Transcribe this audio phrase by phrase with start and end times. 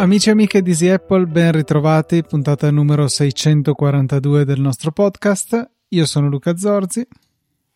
[0.00, 5.70] Amici e amiche di Easy Apple, ben ritrovati, puntata numero 642 del nostro podcast.
[5.88, 7.06] Io sono Luca Zorzi.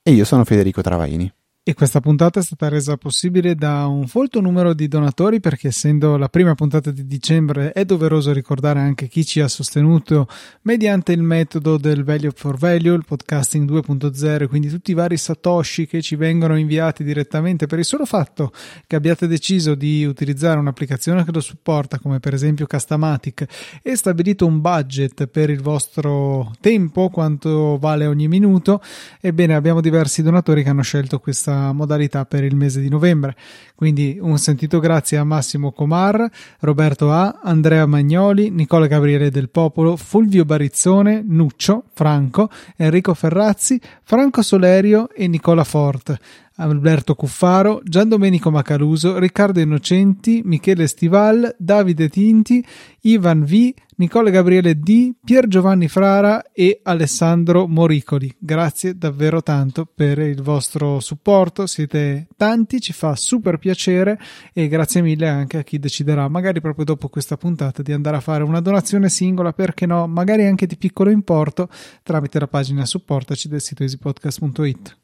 [0.02, 1.30] E io sono Federico Travaini.
[1.66, 6.18] E questa puntata è stata resa possibile da un folto numero di donatori perché essendo
[6.18, 10.28] la prima puntata di dicembre è doveroso ricordare anche chi ci ha sostenuto
[10.64, 15.86] mediante il metodo del Value for Value, il podcasting 2.0, quindi tutti i vari satoshi
[15.86, 17.64] che ci vengono inviati direttamente.
[17.64, 18.52] Per il solo fatto
[18.86, 24.44] che abbiate deciso di utilizzare un'applicazione che lo supporta come per esempio Castamatic e stabilito
[24.44, 28.82] un budget per il vostro tempo, quanto vale ogni minuto,
[29.18, 33.36] ebbene abbiamo diversi donatori che hanno scelto questa modalità per il mese di novembre.
[33.74, 36.28] Quindi un sentito grazie a Massimo Comar,
[36.60, 44.42] Roberto A, Andrea Magnoli, Nicola Gabriele del Popolo, Fulvio Barizzone, Nuccio, Franco, Enrico Ferrazzi, Franco
[44.42, 46.18] Solerio e Nicola Fort.
[46.56, 52.64] Alberto Cuffaro, Gian Domenico Macaluso, Riccardo Innocenti, Michele Stival, Davide Tinti,
[53.02, 58.32] Ivan V, Nicola Gabriele D, Pier Giovanni Frara e Alessandro Moricoli.
[58.38, 64.18] Grazie davvero tanto per il vostro supporto, siete tanti, ci fa super piacere
[64.52, 68.20] e grazie mille anche a chi deciderà, magari proprio dopo questa puntata, di andare a
[68.20, 71.68] fare una donazione singola, perché no, magari anche di piccolo importo,
[72.02, 74.96] tramite la pagina supportaci del sito easypodcast.it.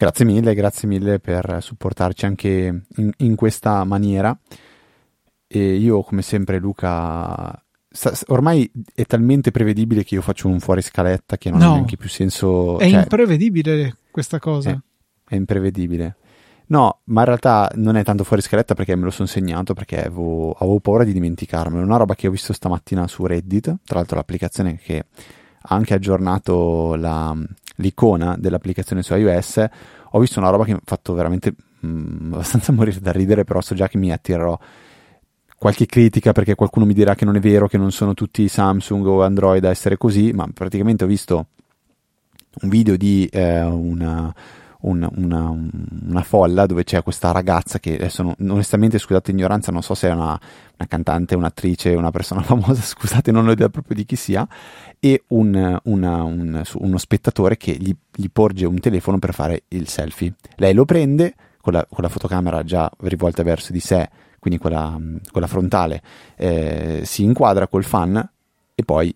[0.00, 4.38] Grazie mille, grazie mille per supportarci anche in, in questa maniera.
[5.44, 7.60] E io, come sempre, Luca,
[8.28, 11.96] ormai è talmente prevedibile che io faccio un fuori scaletta che non no, ha neanche
[11.96, 12.78] più senso.
[12.78, 14.70] È cioè, imprevedibile questa cosa.
[14.70, 14.78] È,
[15.30, 16.14] è, imprevedibile.
[16.66, 19.98] No, ma in realtà non è tanto fuori scaletta perché me lo sono segnato perché
[19.98, 21.82] avevo, avevo paura di dimenticarmelo.
[21.82, 25.06] Una roba che ho visto stamattina su Reddit, tra l'altro l'applicazione che
[25.60, 27.36] ha anche aggiornato la,
[27.78, 29.64] l'icona dell'applicazione su iOS,
[30.10, 33.44] ho visto una roba che mi ha fatto veramente mh, mm, abbastanza morire da ridere,
[33.44, 34.58] però so già che mi attirerò
[35.56, 39.04] qualche critica perché qualcuno mi dirà che non è vero, che non sono tutti Samsung
[39.06, 41.46] o Android a essere così, ma praticamente ho visto
[42.60, 44.32] un video di eh, una
[44.80, 45.50] un, una,
[46.08, 50.08] una, folla dove c'è questa ragazza che adesso non, onestamente scusate ignoranza non so se
[50.08, 54.16] è una, una, cantante, un'attrice, una persona famosa scusate non ho idea proprio di chi
[54.16, 54.46] sia
[55.00, 59.88] e un, una, un, uno spettatore che gli, gli, porge un telefono per fare il
[59.88, 60.34] selfie.
[60.56, 64.96] Lei lo prende con la, con la fotocamera già rivolta verso di sé quindi quella,
[65.30, 66.00] quella frontale
[66.36, 68.16] eh, si inquadra col fan
[68.74, 69.14] e poi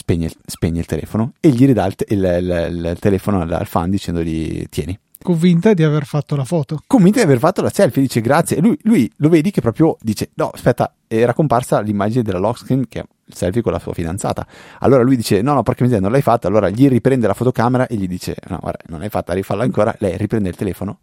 [0.00, 3.90] spegne, spegne il telefono e gli ridà il, il, il, il telefono al, al, fan
[3.90, 4.98] dicendogli tieni.
[5.22, 6.80] Convinta di aver fatto la foto.
[6.86, 8.56] Convinta di aver fatto la selfie, dice grazie.
[8.56, 12.60] E lui, lui lo vedi che proprio dice no, aspetta, era comparsa l'immagine della lock
[12.60, 14.46] screen che è il selfie con la sua fidanzata.
[14.78, 16.48] Allora lui dice no, no, perché mi non l'hai fatta.
[16.48, 19.94] Allora gli riprende la fotocamera e gli dice no, guarda, non l'hai fatta, rifalla ancora.
[19.98, 21.00] Lei riprende il telefono,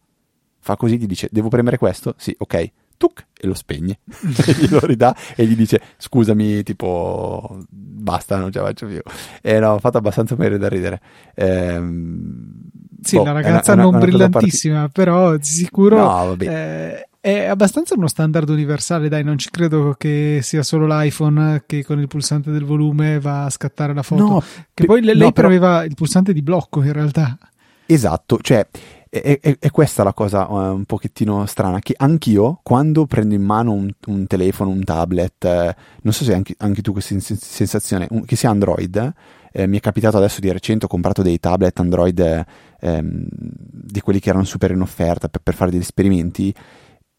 [0.59, 2.15] fa così, gli dice devo premere questo?
[2.17, 3.99] Sì, ok tuc, e lo spegne.
[4.45, 9.01] E glielo ridà e gli dice scusami tipo basta non ce la faccio più.
[9.41, 11.01] E no, ho fatto abbastanza morire da ridere.
[11.35, 12.67] Ehm,
[13.01, 14.91] sì boh, la ragazza una, non una brillantissima part...
[14.91, 20.39] però di sicuro no, eh, è abbastanza uno standard universale dai non ci credo che
[20.41, 24.23] sia solo l'iPhone che con il pulsante del volume va a scattare la foto.
[24.23, 24.43] No,
[24.73, 25.47] che poi lei, no, però...
[25.47, 27.37] aveva il pulsante di blocco in realtà.
[27.85, 28.67] Esatto cioè
[29.09, 33.43] è, è, è, questa la cosa uh, un pochettino strana, che anch'io quando prendo in
[33.43, 38.07] mano un, un telefono, un tablet, eh, non so se anche, anche tu questa sensazione,
[38.11, 39.13] un, che sia Android,
[39.51, 42.45] eh, mi è capitato adesso di recente, ho comprato dei tablet Android
[42.79, 46.53] ehm, di quelli che erano super in offerta per, per fare degli esperimenti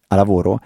[0.08, 0.60] a lavoro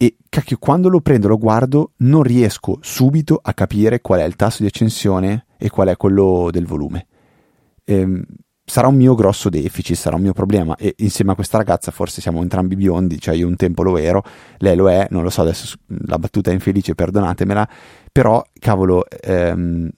[0.00, 4.36] e cacchio, quando lo prendo, lo guardo, non riesco subito a capire qual è il
[4.36, 7.08] tasso di accensione e qual è quello del volume.
[7.84, 8.22] Ehm,
[8.68, 10.76] sarà un mio grosso deficit, sarà un mio problema.
[10.76, 14.22] E insieme a questa ragazza forse siamo entrambi biondi, cioè io un tempo lo ero,
[14.58, 17.68] lei lo è, non lo so, adesso la battuta è infelice, perdonatemela,
[18.12, 19.88] però cavolo ehm,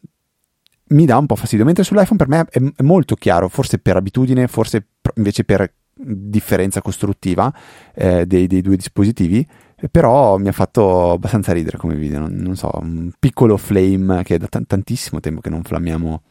[0.88, 3.96] mi dà un po' fastidio, mentre sull'iPhone per me è, è molto chiaro, forse per
[3.96, 4.86] abitudine, forse
[5.16, 7.52] invece per differenza costruttiva
[7.94, 9.46] eh, dei, dei, due dispositivi,
[9.90, 14.36] però mi ha fatto abbastanza ridere come video, non, non so, un piccolo flame che
[14.36, 16.22] è da t- tantissimo tempo che non flammiamo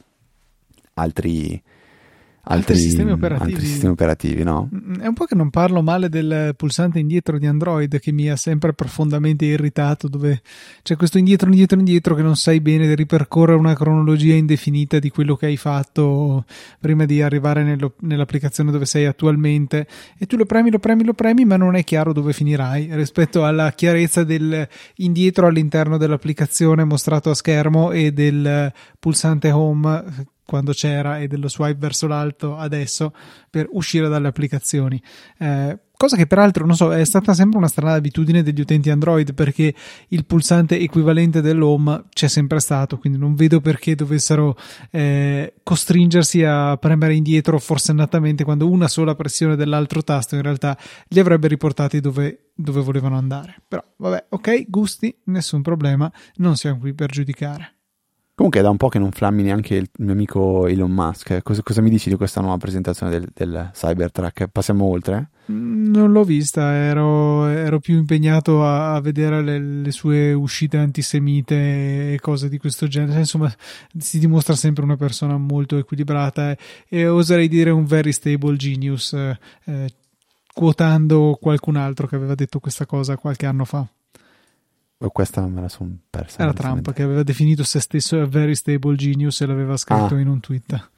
[0.94, 1.62] altri
[2.50, 3.54] altri, sistemi operativi.
[3.54, 4.70] altri sistemi operativi, no?
[4.74, 8.30] Mm, è un po' che non parlo male del pulsante indietro di Android che mi
[8.30, 10.42] ha sempre profondamente irritato, dove
[10.82, 15.36] c'è questo indietro, indietro, indietro che non sai bene ripercorrere una cronologia indefinita di quello
[15.36, 16.46] che hai fatto
[16.80, 19.88] prima di arrivare nello, nell'applicazione dove sei attualmente
[20.18, 23.46] e tu lo premi, lo premi, lo premi, ma non è chiaro dove finirai rispetto
[23.46, 31.20] alla chiarezza del indietro all'interno dell'applicazione mostrato a schermo e del pulsante home quando c'era
[31.20, 33.14] e dello swipe verso l'alto adesso
[33.52, 35.00] per uscire dalle applicazioni.
[35.38, 39.36] Eh, cosa che peraltro non so, è stata sempre una strana abitudine degli utenti Android
[39.36, 39.76] perché
[40.08, 44.58] il pulsante equivalente dell'home c'è sempre stato, quindi non vedo perché dovessero
[44.90, 50.76] eh, costringersi a premere indietro forsennatamente quando una sola pressione dell'altro tasto in realtà
[51.10, 53.58] li avrebbe riportati dove, dove volevano andare.
[53.68, 57.79] Però vabbè, ok, gusti, nessun problema, non siamo qui per giudicare.
[58.40, 61.42] Comunque è da un po' che non flammi neanche il mio amico Elon Musk.
[61.44, 64.48] Cosa, cosa mi dici di questa nuova presentazione del, del Cybertruck?
[64.48, 65.32] Passiamo oltre?
[65.52, 70.78] Mm, non l'ho vista, ero, ero più impegnato a, a vedere le, le, sue uscite
[70.78, 73.20] antisemite e cose di questo genere.
[73.20, 73.54] Insomma,
[73.98, 76.58] si dimostra sempre una persona molto equilibrata e,
[76.88, 79.90] e oserei dire un very stable genius, eh, eh,
[80.54, 83.86] quotando qualcun altro che aveva detto questa cosa qualche anno fa.
[85.08, 86.42] Questa me la sono persa.
[86.42, 90.20] Era Trump che aveva definito se stesso a very stable genius e l'aveva scritto ah.
[90.20, 90.90] in un tweet.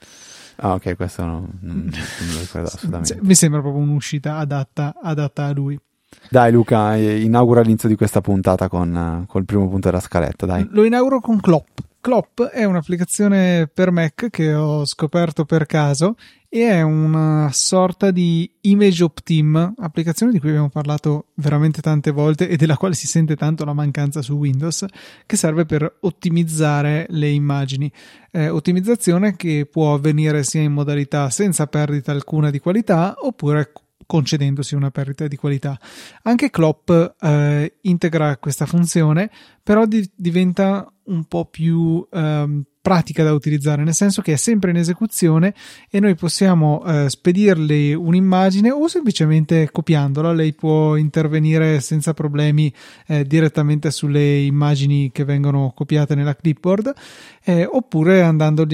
[0.57, 3.19] Ah, ok, questo non, non, non lo ricordo assolutamente.
[3.21, 5.80] Mi sembra proprio un'uscita adatta, adatta a lui.
[6.30, 10.68] Dai Luca, inaugura l'inizio di questa puntata con, con il primo punto della scaletta, dai.
[10.71, 11.68] Lo inauguro con Clop.
[12.01, 16.15] Clop è un'applicazione per Mac che ho scoperto per caso
[16.50, 22.50] e è una sorta di Image Optim, applicazione di cui abbiamo parlato veramente tante volte
[22.50, 24.83] e della quale si sente tanto la mancanza su Windows,
[25.27, 27.89] che serve per ottimizzare le immagini.
[28.31, 33.71] Eh, ottimizzazione che può avvenire sia in modalità senza perdita alcuna di qualità oppure
[34.07, 35.80] concedendosi una perdita di qualità.
[36.24, 39.31] Anche Clop eh, integra questa funzione,
[39.63, 44.72] però di- diventa un po' più ehm, pratica da utilizzare, nel senso che è sempre
[44.72, 45.54] in esecuzione
[45.90, 52.74] e noi possiamo eh, spedirle un'immagine o semplicemente copiandola, lei può intervenire senza problemi
[53.06, 56.94] eh, direttamente sulle immagini che vengono copiate nella clipboard
[57.44, 58.66] eh, oppure andando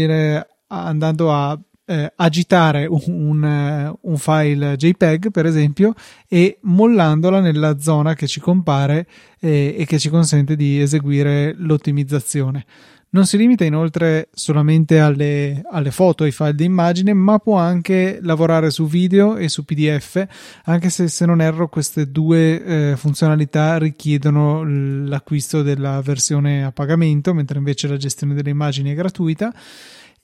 [1.34, 5.94] a eh, agitare un, un, un, file JPEG, per esempio,
[6.28, 9.08] e mollandola nella zona che ci compare
[9.40, 12.66] eh, e che ci consente di eseguire l'ottimizzazione.
[13.10, 18.20] Non si limita inoltre solamente alle, alle foto, ai file di immagine, ma può anche
[18.22, 20.28] lavorare su video e su PDF,
[20.66, 24.64] anche se se non erro queste due eh, funzionalità richiedono
[25.08, 29.54] l'acquisto della versione a pagamento, mentre invece la gestione delle immagini è gratuita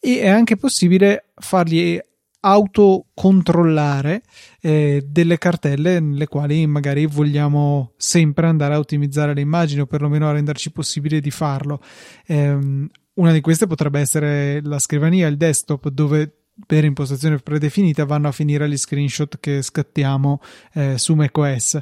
[0.05, 1.97] e è anche possibile fargli
[2.41, 4.21] autocontrollare
[4.59, 10.27] eh, delle cartelle nelle quali magari vogliamo sempre andare a ottimizzare le immagini o perlomeno
[10.27, 11.79] a renderci possibile di farlo.
[12.25, 18.27] Eh, una di queste potrebbe essere la scrivania, il desktop, dove per impostazione predefinita vanno
[18.27, 20.41] a finire gli screenshot che scattiamo
[20.73, 21.79] eh, su macOS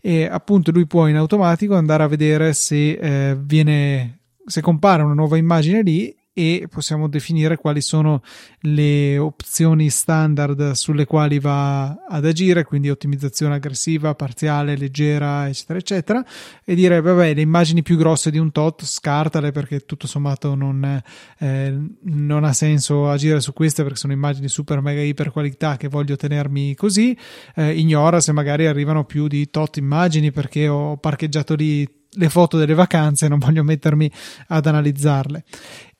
[0.00, 5.14] e appunto lui può in automatico andare a vedere se eh, viene se compare una
[5.14, 8.20] nuova immagine lì e possiamo definire quali sono
[8.62, 16.24] le opzioni standard sulle quali va ad agire, quindi ottimizzazione aggressiva, parziale, leggera, eccetera, eccetera,
[16.64, 21.02] e dire, vabbè, le immagini più grosse di un tot scartale perché tutto sommato non,
[21.38, 25.86] eh, non ha senso agire su queste perché sono immagini super mega iper qualità che
[25.86, 27.16] voglio tenermi così,
[27.54, 32.56] eh, ignora se magari arrivano più di tot immagini perché ho parcheggiato lì le foto
[32.58, 34.10] delle vacanze, non voglio mettermi
[34.48, 35.44] ad analizzarle.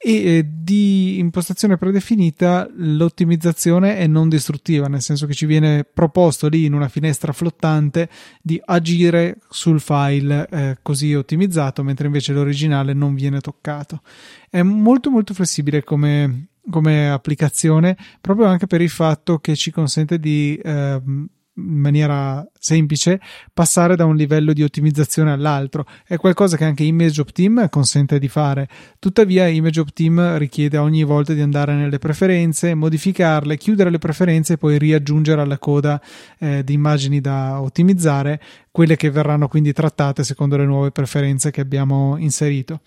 [0.07, 6.47] E eh, di impostazione predefinita l'ottimizzazione è non distruttiva, nel senso che ci viene proposto
[6.49, 8.11] lì in una finestra flottante
[8.43, 14.03] di agire sul file eh, così ottimizzato, mentre invece l'originale non viene toccato.
[14.51, 20.19] È molto molto flessibile come, come applicazione, proprio anche per il fatto che ci consente
[20.19, 21.01] di eh,
[21.57, 23.21] in maniera semplice
[23.53, 25.87] passare da un livello di ottimizzazione all'altro.
[26.07, 28.69] È qualcosa che anche Image Optim consente di fare.
[28.99, 34.57] Tuttavia, Image Optim richiede ogni volta di andare nelle preferenze, modificarle, chiudere le preferenze e
[34.57, 36.01] poi riaggiungere alla coda
[36.39, 41.61] eh, di immagini da ottimizzare quelle che verranno quindi trattate secondo le nuove preferenze che
[41.61, 42.81] abbiamo inserito.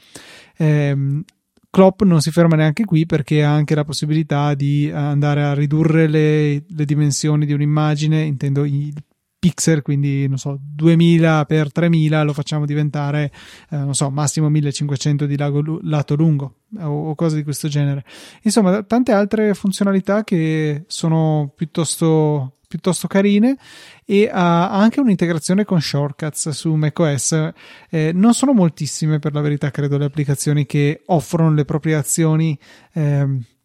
[0.58, 1.24] Eh,
[1.70, 6.08] Klopp non si ferma neanche qui perché ha anche la possibilità di andare a ridurre
[6.08, 8.94] le, le dimensioni di un'immagine, intendo il
[9.40, 13.32] pixel, quindi non so, 2000 per 3000 lo facciamo diventare,
[13.70, 18.04] eh, non so, massimo 1500 di lago, lato lungo o, o cose di questo genere.
[18.44, 23.58] Insomma, tante altre funzionalità che sono piuttosto piuttosto carine
[24.06, 27.52] e ha anche un'integrazione con shortcuts su macOS.
[27.90, 32.58] Eh, non sono moltissime per la verità, credo, le applicazioni che offrono le proprie azioni.
[32.94, 33.56] Eh,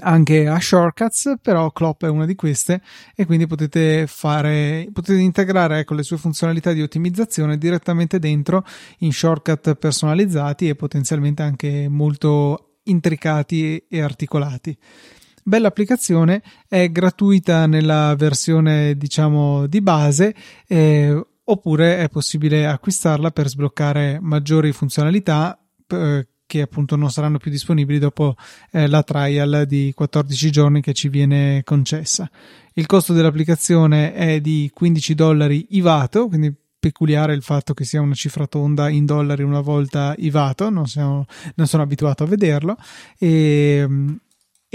[0.00, 2.82] anche a shortcuts, però Clop è una di queste
[3.14, 8.64] e quindi potete fare, potete integrare ecco, le sue funzionalità di ottimizzazione direttamente dentro
[8.98, 14.76] in shortcut personalizzati e potenzialmente anche molto intricati e articolati.
[15.48, 20.34] Bella applicazione, è gratuita nella versione diciamo di base
[20.66, 27.52] eh, oppure è possibile acquistarla per sbloccare maggiori funzionalità eh, che appunto non saranno più
[27.52, 28.34] disponibili dopo
[28.72, 32.28] eh, la trial di 14 giorni che ci viene concessa.
[32.72, 38.14] Il costo dell'applicazione è di 15 dollari IVATO, quindi peculiare il fatto che sia una
[38.14, 41.24] cifra tonda in dollari una volta IVATO, non, siamo,
[41.54, 42.76] non sono abituato a vederlo
[43.16, 43.86] e,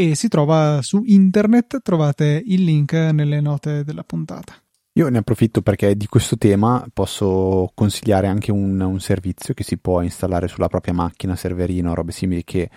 [0.09, 4.53] e si trova su internet, trovate il link nelle note della puntata.
[4.93, 9.77] Io ne approfitto perché di questo tema posso consigliare anche un, un, servizio che si
[9.77, 12.69] può installare sulla propria macchina, serverino, robe simili che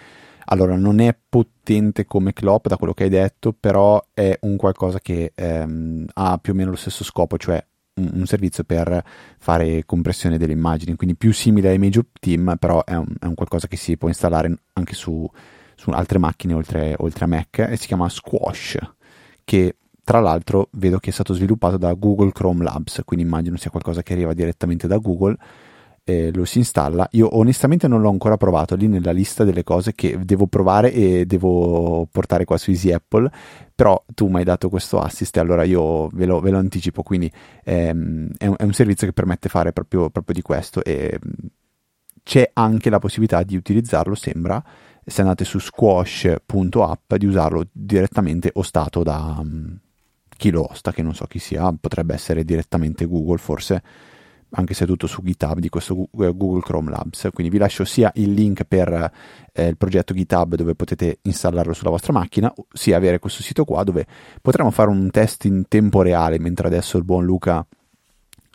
[0.46, 5.00] allora non è potente come Clop da quello che hai detto, però è un qualcosa
[5.00, 7.64] che ehm, ha più o meno lo stesso scopo, cioè
[7.94, 9.02] un, un, servizio per
[9.38, 13.34] fare compressione delle immagini, quindi più simile a Image Team, però è un, è un
[13.34, 15.28] qualcosa che si può installare anche su,
[15.84, 18.78] su altre macchine oltre, oltre a Mac e si chiama Squash,
[19.44, 23.70] che tra l'altro vedo che è stato sviluppato da Google Chrome Labs, quindi immagino sia
[23.70, 25.36] qualcosa che arriva direttamente da Google.
[26.06, 27.08] Eh, lo si installa.
[27.12, 31.24] Io onestamente non l'ho ancora provato, lì nella lista delle cose che devo provare e
[31.24, 33.30] devo portare qua su Easy Apple,
[33.74, 37.02] però tu mi hai dato questo assist e allora io ve lo, ve lo anticipo,
[37.02, 37.30] quindi
[37.64, 41.18] ehm, è, un, è, un, servizio che permette fare proprio, proprio di questo e
[42.22, 44.62] c'è anche la possibilità di utilizzarlo, sembra,
[45.04, 49.42] se andate su squash.app, di usarlo direttamente ostato da
[50.36, 53.82] chi lo osta, che non so chi sia, potrebbe essere direttamente Google forse,
[54.50, 57.28] anche se è tutto su GitHub di questo eh, Google Chrome Labs.
[57.32, 59.10] Quindi vi lascio sia il link per
[59.52, 63.82] eh, il progetto GitHub dove potete installarlo sulla vostra macchina, sia avere questo sito qua
[63.84, 64.06] dove
[64.40, 67.66] potremo fare un test in tempo reale, mentre adesso il buon Luca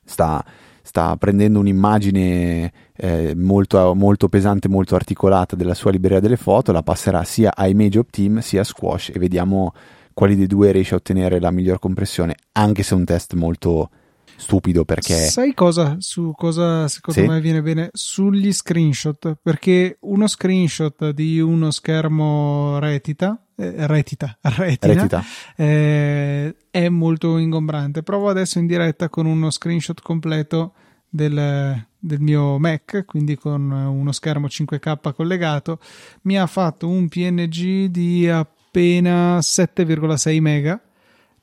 [0.03, 0.43] sta,
[0.89, 6.81] sta prendendo un'immagine eh, molto, molto, pesante, molto articolata della sua libreria delle foto, la
[6.81, 9.71] passerà sia a Image Team sia a Squash e vediamo
[10.15, 13.91] quali dei due riesce a ottenere la miglior compressione, anche se è un test molto
[14.35, 15.13] stupido perché...
[15.13, 15.97] Sai cosa?
[15.99, 17.27] Su cosa secondo sì?
[17.27, 17.89] me viene bene?
[17.93, 25.23] Sugli screenshot, perché uno screenshot di uno schermo retita, eh, retita, retina, retita.
[25.57, 28.03] Eh, è molto ingombrante.
[28.03, 30.73] Provo adesso in diretta con uno screenshot completo
[31.09, 35.79] del, del mio Mac, quindi con uno schermo 5K collegato,
[36.21, 40.81] mi ha fatto un PNG di appena 7,6 mega.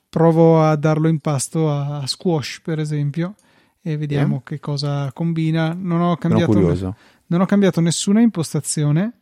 [0.09, 3.35] Provo a darlo in pasto a Squash, per esempio,
[3.83, 4.41] e vediamo eh?
[4.43, 5.77] che cosa combina.
[5.79, 6.95] Non ho cambiato,
[7.27, 9.19] non ho cambiato nessuna impostazione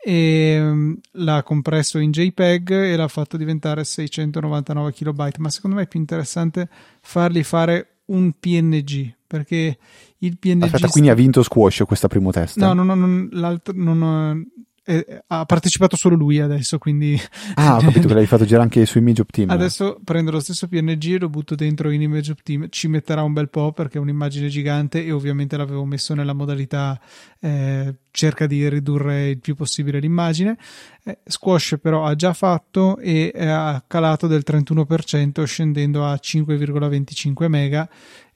[0.00, 5.30] e mm, l'ha compresso in JPEG e l'ha fatto diventare 699 KB.
[5.38, 6.68] Ma secondo me è più interessante
[7.00, 9.78] fargli fare un PNG perché
[10.18, 10.62] il PNG.
[10.62, 12.56] Aspetta, quindi ha vinto Squash questo primo test?
[12.56, 14.46] No, no, no, non, l'altro non,
[14.88, 17.20] eh, ha partecipato solo lui adesso, quindi...
[17.56, 19.50] Ah, ho capito che l'hai fatto girare anche su Image Optim.
[19.50, 22.68] Adesso prendo lo stesso PNG e lo butto dentro in Image Optim.
[22.70, 26.98] Ci metterà un bel po' perché è un'immagine gigante e ovviamente l'avevo messo nella modalità
[27.38, 30.56] eh, cerca di ridurre il più possibile l'immagine.
[31.04, 37.86] Eh, Squash però ha già fatto e ha calato del 31% scendendo a 5,25 mega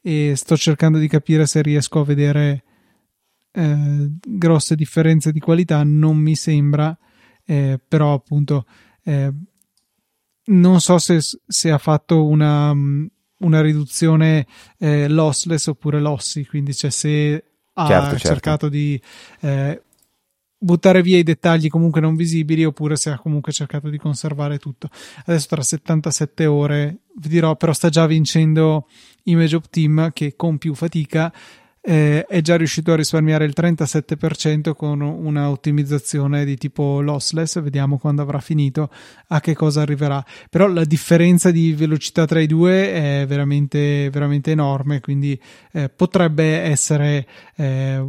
[0.02, 2.64] e sto cercando di capire se riesco a vedere
[3.52, 6.96] eh, grosse differenze di qualità non mi sembra,
[7.44, 8.66] eh, però appunto
[9.04, 9.32] eh,
[10.44, 14.46] non so se, se, ha fatto una, una riduzione
[14.78, 17.44] eh, lossless oppure lossy, quindi cioè se
[17.74, 18.28] ha certo, certo.
[18.28, 19.00] cercato di
[19.40, 19.82] eh,
[20.58, 24.88] buttare via i dettagli comunque non visibili oppure se ha comunque cercato di conservare tutto.
[25.26, 28.88] Adesso tra 77 ore vi dirò, però sta già vincendo
[29.24, 31.32] Image of Team che con più fatica
[31.84, 37.60] eh, è già riuscito a risparmiare il 37% con una ottimizzazione di tipo lossless.
[37.60, 38.88] Vediamo quando avrà finito
[39.28, 40.24] a che cosa arriverà.
[40.48, 45.00] Però la differenza di velocità tra i due è veramente, veramente enorme.
[45.00, 45.38] Quindi
[45.72, 48.06] eh, potrebbe essere eh,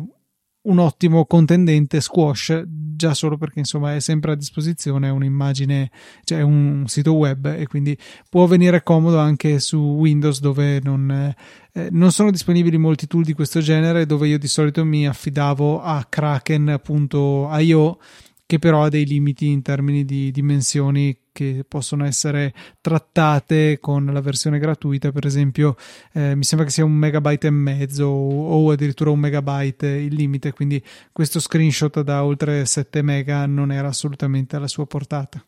[0.63, 5.91] un ottimo contendente squash già solo perché insomma è sempre a disposizione un'immagine
[6.24, 7.98] cioè un sito web e quindi
[8.29, 11.36] può venire comodo anche su Windows dove non,
[11.74, 15.82] eh, non sono disponibili molti tool di questo genere dove io di solito mi affidavo
[15.82, 17.98] a kraken.io
[18.46, 24.22] che però ha dei limiti in termini di dimensioni che possono essere trattate con la
[24.22, 25.75] versione gratuita, per esempio
[26.13, 30.13] eh, mi sembra che sia un megabyte e mezzo o, o, addirittura un megabyte il
[30.13, 35.44] limite, quindi questo screenshot da oltre 7 mega non era assolutamente alla sua portata.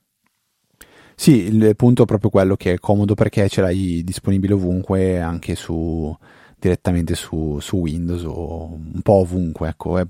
[1.18, 5.56] Sì, il punto è proprio quello che è comodo perché ce l'hai disponibile ovunque, anche
[5.56, 6.14] su,
[6.60, 10.06] direttamente su, su Windows o un po' ovunque, ecco, è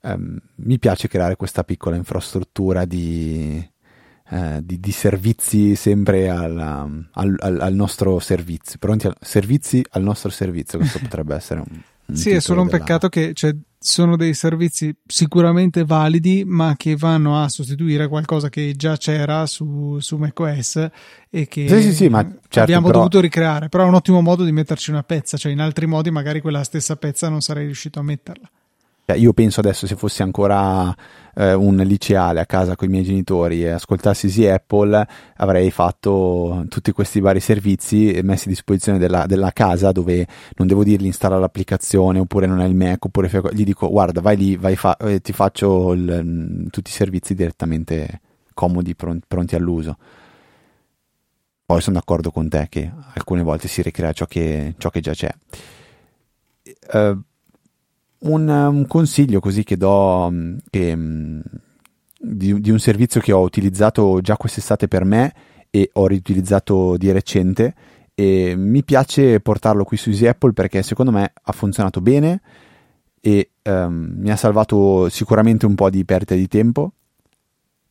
[0.00, 3.68] Um, mi piace creare questa piccola infrastruttura di,
[4.30, 10.02] uh, di, di servizi sempre alla, al, al, al, nostro servizio, pronti a, servizi al
[10.02, 11.80] nostro servizio, questo potrebbe essere un...
[12.06, 12.78] un sì, è solo un della...
[12.78, 18.74] peccato che cioè, sono dei servizi sicuramente validi, ma che vanno a sostituire qualcosa che
[18.76, 20.88] già c'era su, su macOS
[21.30, 22.98] e che sì, sì, sì, certo, abbiamo però...
[22.98, 23.68] dovuto ricreare.
[23.68, 26.64] Però è un ottimo modo di metterci una pezza, cioè in altri modi magari quella
[26.64, 28.50] stessa pezza non sarei riuscito a metterla.
[29.10, 30.94] Cioè, io penso adesso se fossi ancora
[31.34, 36.66] eh, un liceale a casa con i miei genitori e ascoltassi Easy Apple avrei fatto
[36.68, 41.38] tutti questi vari servizi messi a disposizione della, della casa dove non devo dirgli installa
[41.38, 45.20] l'applicazione oppure non è il Mac oppure gli dico guarda vai lì vai fa- eh,
[45.22, 48.20] ti faccio il, mm, tutti i servizi direttamente
[48.52, 49.96] comodi pronti, pronti all'uso.
[51.64, 55.12] Poi sono d'accordo con te che alcune volte si ricrea ciò che, ciò che già
[55.12, 55.32] c'è.
[56.92, 57.22] Uh,
[58.20, 61.40] un, un consiglio così che do mm, che, mm,
[62.18, 65.34] di, di, un servizio che ho utilizzato già quest'estate per me
[65.70, 67.74] e ho riutilizzato di recente
[68.14, 72.40] e mi piace portarlo qui su Easy Apple perché secondo me ha funzionato bene
[73.20, 76.92] e um, mi ha salvato sicuramente un po' di perdita di tempo.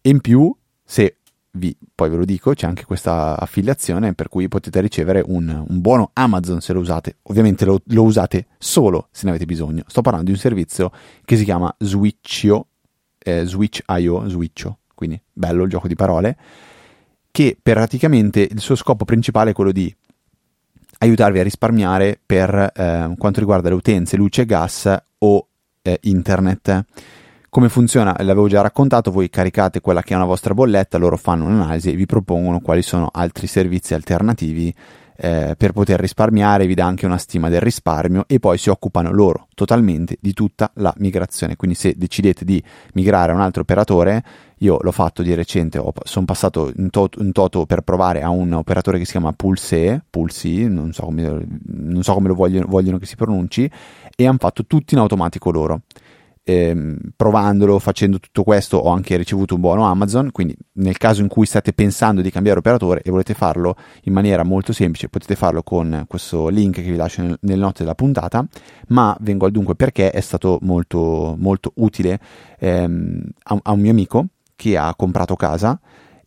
[0.01, 0.53] E in più
[0.83, 1.16] se
[1.57, 5.81] vi, poi ve lo dico, c'è anche questa affiliazione per cui potete ricevere un, un
[5.81, 7.17] buono Amazon se lo usate.
[7.23, 9.83] Ovviamente lo, lo, usate solo se ne avete bisogno.
[9.87, 10.91] Sto parlando di un servizio
[11.25, 12.67] che si chiama Switchio,
[13.17, 16.37] eh, Switch.io, Switcho, quindi bello il gioco di parole,
[17.31, 19.93] che praticamente il suo scopo principale è quello di
[20.99, 25.47] aiutarvi a risparmiare per eh, quanto riguarda le utenze, luce gas o
[25.81, 26.85] eh, internet
[27.49, 28.15] come funziona?
[28.19, 31.95] L'avevo già raccontato, voi caricate quella che è una vostra bolletta, loro fanno un'analisi e
[31.95, 34.73] vi propongono quali sono altri servizi alternativi
[35.19, 39.11] eh, per poter risparmiare, vi dà anche una stima del risparmio e poi si occupano
[39.11, 41.55] loro totalmente di tutta la migrazione.
[41.55, 42.63] Quindi se decidete di
[42.93, 44.23] migrare a un altro operatore,
[44.59, 48.53] io l'ho fatto di recente, sono passato in, to- in, toto per provare a un
[48.53, 52.99] operatore che si chiama Pulse, Pulsi, non so come, non so come lo vogliono, vogliono
[52.99, 53.69] che si pronunci,
[54.15, 55.81] e hanno fatto tutto in automatico loro
[56.47, 60.31] ehm, provandolo, facendo tutto questo, ho anche ricevuto un buono Amazon.
[60.31, 64.43] Quindi, nel caso in cui state pensando di cambiare operatore e volete farlo in maniera
[64.43, 68.47] molto semplice, potete farlo con questo link che vi lascio nel, nelle note della puntata.
[68.87, 72.19] Ma vengo al dunque perché è stato molto, molto utile
[72.59, 75.79] ehm, a, a un mio amico che ha comprato casa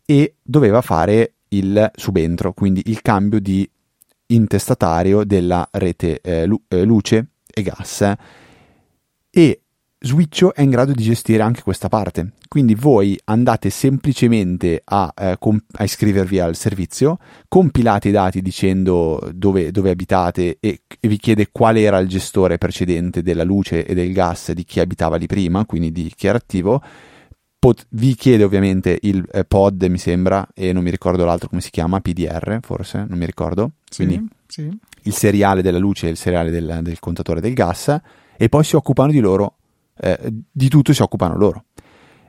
[0.05, 3.69] e doveva fare il subentro, quindi il cambio di
[4.27, 8.15] intestatario della rete eh, eh, luce e gas
[9.29, 9.60] e
[10.03, 12.31] Switcho è in grado di gestire anche questa parte.
[12.47, 19.29] Quindi voi andate semplicemente a, eh, comp- a iscrivervi al servizio, compilate i dati dicendo
[19.31, 23.93] dove, dove abitate e, e, vi chiede qual era il gestore precedente della luce e
[23.93, 26.81] del gas di chi abitava lì prima, quindi di chi era attivo.
[27.59, 31.61] Pot- vi chiede ovviamente il eh, pod, mi sembra, e non mi ricordo l'altro come
[31.61, 33.73] si chiama, PDR forse, non mi ricordo.
[33.95, 34.79] Quindi sì, sì.
[35.03, 37.95] il seriale della luce e il seriale del, del contatore del gas.
[38.35, 39.57] E poi si occupano di loro
[39.97, 41.65] eh, di tutto si occupano loro.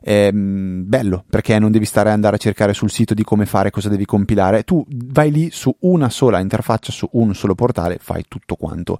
[0.01, 3.46] È mm, bello perché non devi stare ad andare a cercare sul sito di come
[3.46, 4.64] fare, cosa devi compilare.
[4.64, 8.98] Tu vai lì su una sola interfaccia, su un solo portale, fai tutto quanto.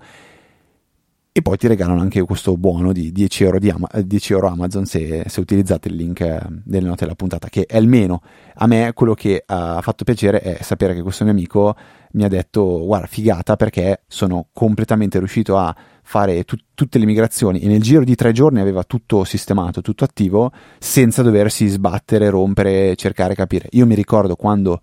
[1.35, 4.85] E poi ti regalano anche questo buono di 10 euro, di Ama- 10 euro Amazon
[4.85, 8.21] se, se, utilizzate il link eh, delle note della puntata, che è almeno
[8.57, 11.75] a me quello che ha fatto piacere è sapere che questo mio amico
[12.13, 17.61] mi ha detto guarda figata perché sono completamente riuscito a fare tu- tutte le migrazioni
[17.61, 22.95] e nel giro di tre giorni aveva tutto sistemato, tutto attivo, senza doversi sbattere, rompere,
[22.97, 23.69] cercare, capire.
[23.73, 24.81] Io mi ricordo quando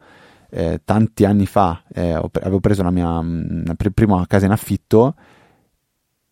[0.49, 5.15] eh, tanti anni fa eh, avevo preso la mia la pr- prima casa in affitto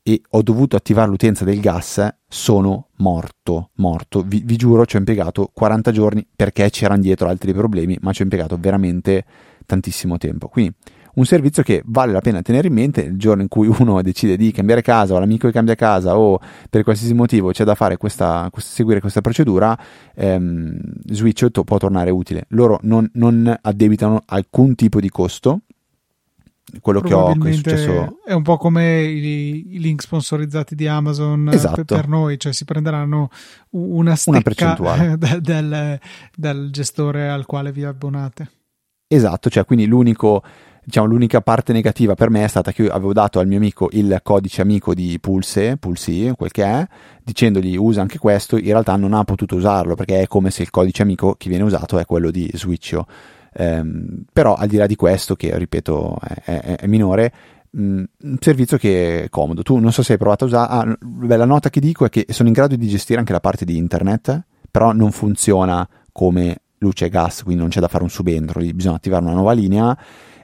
[0.01, 4.21] e ho dovuto attivare l'utenza del gas, sono morto, morto.
[4.21, 8.21] Vi, vi giuro, ci ho impiegato 40 giorni perché c'erano dietro altri problemi, ma ci
[8.21, 9.25] ho impiegato veramente
[9.65, 10.47] tantissimo tempo.
[10.47, 10.73] Quindi
[11.17, 14.37] un servizio che vale la pena tenere in mente il giorno in cui uno decide
[14.37, 17.97] di cambiare casa o l'amico che cambia casa o per qualsiasi motivo c'è da fare
[17.97, 19.77] questa, seguire questa procedura,
[20.15, 22.45] ehm, Switch può tornare utile.
[22.49, 25.61] Loro non, non addebitano alcun tipo di costo
[26.81, 30.85] quello che ho che è successo è un po' come i, i link sponsorizzati di
[30.85, 31.85] Amazon esatto.
[31.85, 33.29] per, noi cioè si prenderanno
[33.69, 35.97] una una da, dal,
[36.35, 38.51] dal, gestore al quale vi abbonate
[39.07, 40.43] esatto cioè quindi l'unico
[40.87, 43.89] diciamo l'unica parte negativa per me è stata che io avevo dato al mio amico
[43.91, 46.87] il codice amico di Pulse Pulse quel che è
[47.21, 50.69] dicendogli usa anche questo in realtà non ha potuto usarlo perché è come se il
[50.69, 52.97] codice amico che viene usato è quello di Switch
[53.59, 57.33] Ehm, però al di là di questo, che ripeto è, è, è minore,
[57.75, 59.63] mm, un servizio che è comodo.
[59.63, 60.71] Tu non so se hai provato a usare.
[60.71, 60.97] Ah,
[61.35, 63.77] la nota che dico è che sono in grado di gestire anche la parte di
[63.77, 68.59] internet, però non funziona come luce e gas, quindi non c'è da fare un subentro,
[68.59, 69.97] bisogna attivare una nuova linea.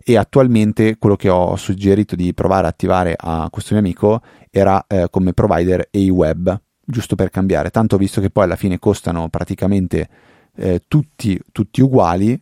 [0.05, 4.85] E attualmente quello che ho suggerito di provare a attivare a questo mio amico era
[4.87, 7.69] eh, come provider AWeb, giusto per cambiare.
[7.69, 10.09] Tanto visto che poi alla fine costano praticamente
[10.55, 12.39] eh, tutti, tutti uguali,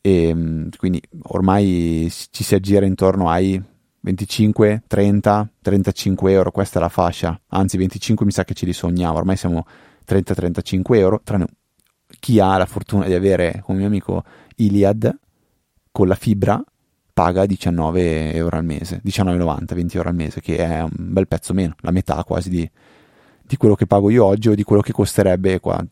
[0.00, 3.62] e mm, quindi ormai ci si aggira intorno ai
[4.00, 9.18] 25, 30, 35 euro, questa è la fascia, anzi 25 mi sa che ci risognavo,
[9.18, 9.66] ormai siamo
[10.06, 11.46] 30-35 euro, tranne
[12.20, 14.24] chi ha la fortuna di avere come mio amico
[14.56, 15.14] Iliad
[15.92, 16.62] con la fibra
[17.18, 21.52] paga 19 euro al mese, 19,90, 20 euro al mese, che è un bel pezzo
[21.52, 22.70] meno, la metà quasi di,
[23.42, 25.84] di quello che pago io oggi o di quello che costerebbe qua,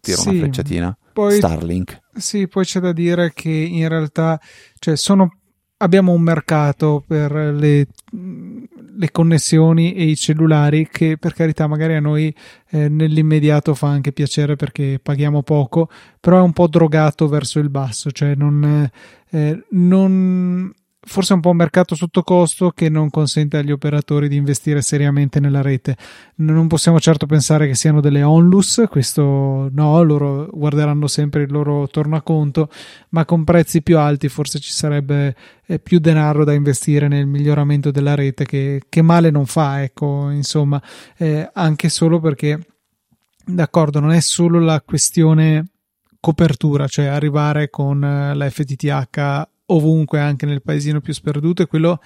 [0.00, 2.00] tiro sì, una frecciatina, poi, Starlink.
[2.16, 4.40] Sì, poi c'è da dire che in realtà
[4.80, 5.30] cioè, sono,
[5.76, 7.86] abbiamo un mercato per le,
[8.96, 12.34] le, connessioni e i cellulari che per carità magari a noi
[12.70, 15.88] eh, nell'immediato fa anche piacere perché paghiamo poco,
[16.20, 18.90] però è un po' drogato verso il basso, cioè non,
[19.30, 20.72] eh, non
[21.04, 25.40] forse un po' un mercato sotto costo che non consente agli operatori di investire seriamente
[25.40, 25.96] nella rete.
[26.36, 31.88] Non possiamo certo pensare che siano delle onlus, questo no, loro guarderanno sempre il loro
[31.88, 32.68] tornaconto,
[33.10, 35.34] ma con prezzi più alti forse ci sarebbe
[35.66, 40.30] eh, più denaro da investire nel miglioramento della rete che, che male non fa, ecco,
[40.30, 40.80] insomma,
[41.16, 42.58] eh, anche solo perché
[43.44, 45.66] d'accordo, non è solo la questione
[46.20, 52.00] copertura, cioè arrivare con eh, la FTTH ovunque, anche nel paesino più sperduto, e quello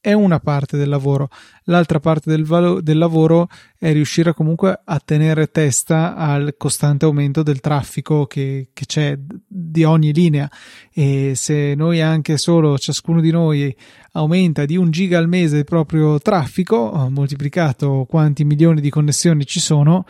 [0.00, 1.28] è una parte del lavoro.
[1.64, 7.42] L'altra parte del, valo- del, lavoro è riuscire comunque a tenere testa al costante aumento
[7.42, 10.50] del traffico che, che, c'è di ogni linea.
[10.92, 13.74] E se noi anche solo, ciascuno di noi,
[14.12, 19.60] aumenta di un giga al mese il proprio traffico, moltiplicato quanti milioni di connessioni ci
[19.60, 20.06] sono,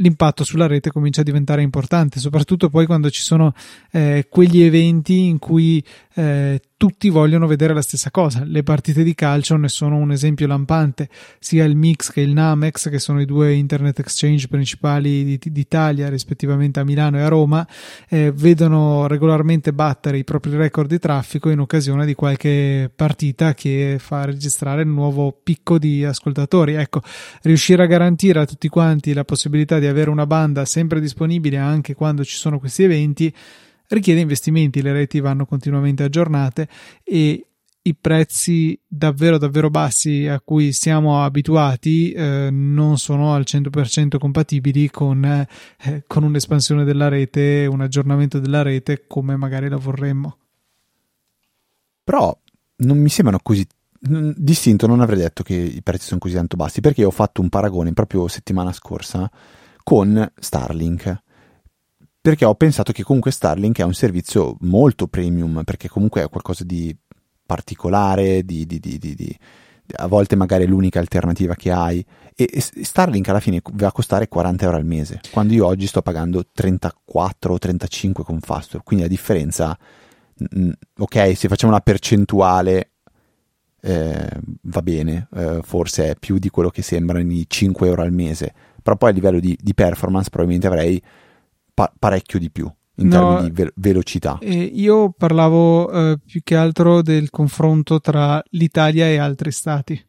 [0.00, 3.52] l'impatto sulla rete comincia a diventare importante, soprattutto poi quando ci sono
[3.92, 5.82] eh, quegli eventi in cui
[6.14, 8.42] eh, tutti vogliono vedere la stessa cosa.
[8.42, 12.88] Le partite di calcio ne sono un esempio lampante, sia il Mix che il Namex,
[12.88, 17.68] che sono i due internet exchange principali d'Italia, rispettivamente a Milano e a Roma,
[18.08, 23.96] eh, vedono regolarmente battere i propri record di traffico in occasione di qualche partita che
[23.98, 26.76] fa registrare un nuovo picco di ascoltatori.
[26.76, 27.02] Ecco,
[27.42, 31.92] riuscire a garantire a tutti quanti la possibilità di avere una banda sempre disponibile anche
[31.92, 33.34] quando ci sono questi eventi
[33.90, 36.68] richiede investimenti, le reti vanno continuamente aggiornate
[37.04, 37.44] e
[37.82, 44.90] i prezzi davvero davvero bassi a cui siamo abituati eh, non sono al 100% compatibili
[44.90, 50.36] con, eh, con un'espansione della rete, un aggiornamento della rete come magari la vorremmo.
[52.04, 52.36] Però
[52.76, 53.66] non mi sembrano così
[53.98, 57.48] distinto, non avrei detto che i prezzi sono così tanto bassi perché ho fatto un
[57.48, 59.30] paragone proprio settimana scorsa
[59.82, 61.22] con Starlink
[62.20, 66.64] perché ho pensato che comunque Starlink è un servizio molto premium, perché comunque è qualcosa
[66.64, 66.94] di
[67.46, 69.38] particolare, di, di, di,
[69.96, 72.04] a volte magari è l'unica alternativa che hai.
[72.34, 75.86] E, e Starlink alla fine va a costare 40 euro al mese, quando io oggi
[75.86, 78.82] sto pagando 34 o 35 con Fastweb.
[78.84, 79.76] Quindi la differenza,
[80.36, 82.90] mh, ok, se facciamo una percentuale
[83.80, 84.28] eh,
[84.62, 88.52] va bene, eh, forse è più di quello che sembrano i 5 euro al mese,
[88.82, 91.02] però poi a livello di, di performance probabilmente avrei
[91.80, 94.38] pa- parecchio di più in no, termini di ve- velocità.
[94.40, 100.04] Eh, io parlavo eh, più che altro del confronto tra l'Italia e altri stati.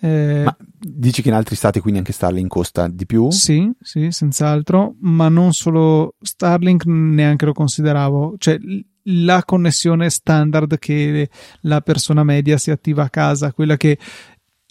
[0.00, 3.30] Eh, ma dici che in altri stati quindi anche Starlink costa di più?
[3.30, 8.58] Sì, sì, senz'altro, ma non solo Starlink neanche lo consideravo, cioè
[9.04, 11.28] la connessione standard che
[11.62, 13.98] la persona media si attiva a casa, quella che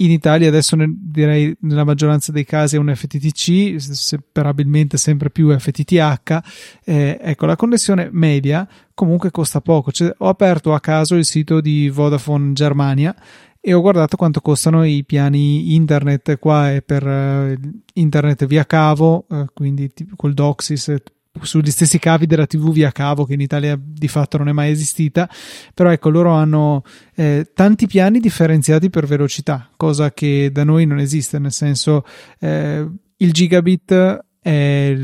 [0.03, 5.57] in Italia adesso ne, direi nella maggioranza dei casi è un FTTC, separabilmente sempre più
[5.57, 6.39] FTTH.
[6.83, 9.91] Eh, ecco, la connessione media comunque costa poco.
[9.91, 13.15] Cioè, ho aperto a caso il sito di Vodafone Germania
[13.59, 17.57] e ho guardato quanto costano i piani internet qua è per uh,
[17.93, 20.93] internet via cavo, uh, quindi tipo col Doxis
[21.41, 24.71] sugli stessi cavi della TV via cavo che in Italia di fatto non è mai
[24.71, 25.29] esistita,
[25.73, 26.83] però ecco loro hanno
[27.15, 32.05] eh, tanti piani differenziati per velocità, cosa che da noi non esiste, nel senso
[32.39, 34.95] eh, il gigabit è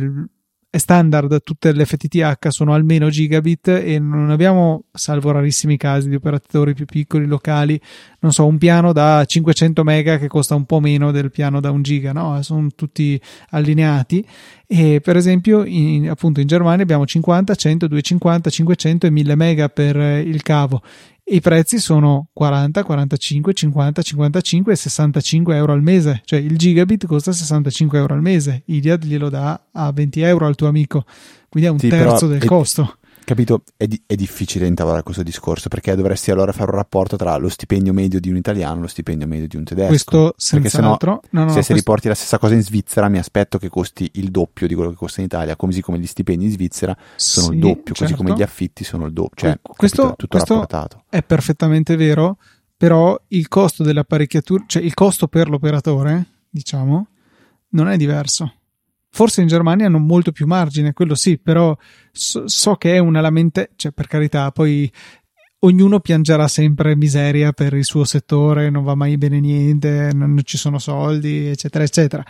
[0.71, 6.15] è standard, tutte le FTTH sono almeno gigabit e non abbiamo, salvo rarissimi casi di
[6.15, 7.79] operatori più piccoli, locali,
[8.19, 11.71] non so, un piano da 500 mega che costa un po' meno del piano da
[11.71, 12.39] un giga, no?
[12.43, 14.23] Sono tutti allineati
[14.67, 19.69] e per esempio in, appunto in Germania abbiamo 50, 100, 250, 500 e 1000 mega
[19.69, 20.83] per il cavo
[21.31, 26.21] i prezzi sono 40, 45, 50, 55 e 65 euro al mese.
[26.25, 28.63] Cioè il gigabit costa 65 euro al mese.
[28.65, 31.05] Iliad glielo dà a 20 euro al tuo amico,
[31.49, 32.98] quindi è un sì, terzo del è, costo
[33.29, 37.37] capito, è, di- è, difficile intavolare questo discorso perché dovresti allora fare un rapporto tra
[37.37, 39.87] lo stipendio medio di un italiano e lo stipendio medio di un tedesco.
[39.87, 41.21] Questo senz'altro.
[41.29, 44.09] No, no, se, no, se riporti la stessa cosa in Svizzera, mi aspetto che costi
[44.13, 47.47] il doppio di quello che costa in Italia, così come gli stipendi in Svizzera sono
[47.47, 48.01] sì, il doppio, certo.
[48.01, 49.47] così come gli affitti sono il doppio.
[49.47, 51.03] Cioè, questo, capito, tutto questo rapportato.
[51.07, 52.37] È perfettamente vero,
[52.75, 57.07] però il costo dell'apparecchiatura, cioè il costo per l'operatore, diciamo,
[57.69, 58.53] non è diverso
[59.11, 61.75] Forse in Germania hanno molto più margine, quello sì, però
[62.11, 64.91] so, so che è una lamente, cioè per carità, poi
[65.59, 70.57] ognuno piangerà sempre miseria per il suo settore, non va mai bene niente, non ci
[70.57, 72.23] sono soldi, eccetera, eccetera.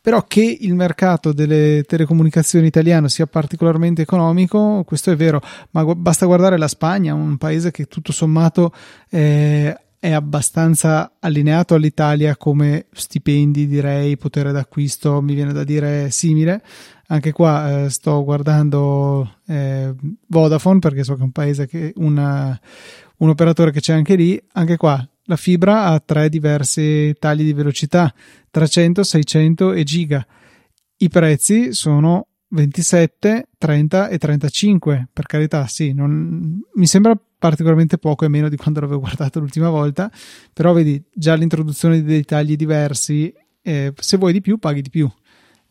[0.00, 5.40] Però che il mercato delle telecomunicazioni italiano sia particolarmente economico, questo è vero,
[5.70, 8.72] ma basta guardare la Spagna, un paese che tutto sommato
[9.10, 16.60] eh, è abbastanza allineato all'Italia come stipendi, direi, potere d'acquisto, mi viene da dire simile.
[17.06, 19.94] Anche qua eh, sto guardando eh,
[20.26, 22.60] Vodafone perché so che è un paese che una,
[23.18, 24.42] un operatore che c'è anche lì.
[24.54, 28.12] Anche qua la fibra ha tre diversi tagli di velocità,
[28.50, 30.26] 300, 600 e giga.
[30.96, 35.08] I prezzi sono 27, 30 e 35.
[35.12, 39.68] Per carità, sì, non, mi sembra particolarmente poco e meno di quando l'avevo guardato l'ultima
[39.68, 40.10] volta,
[40.52, 45.10] però vedi già l'introduzione di dettagli diversi, eh, se vuoi di più paghi di più.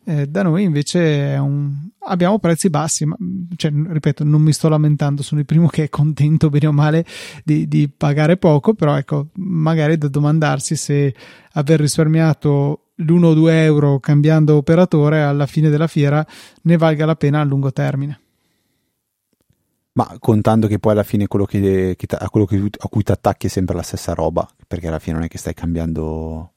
[0.04, 1.72] Eh, da noi invece un...
[2.00, 3.16] abbiamo prezzi bassi, ma
[3.54, 7.06] cioè, ripeto, non mi sto lamentando, sono il primo che è contento bene o male
[7.44, 11.14] di, di pagare poco, però ecco, magari da domandarsi se
[11.52, 16.24] aver risparmiato l'1 o 2 euro cambiando operatore alla fine della fiera
[16.62, 18.20] ne valga la pena a lungo termine.
[19.94, 23.12] Ma contando che poi alla fine quello che, che a quello che, a cui ti
[23.12, 26.52] attacchi è sempre la stessa roba, perché alla fine non è che stai cambiando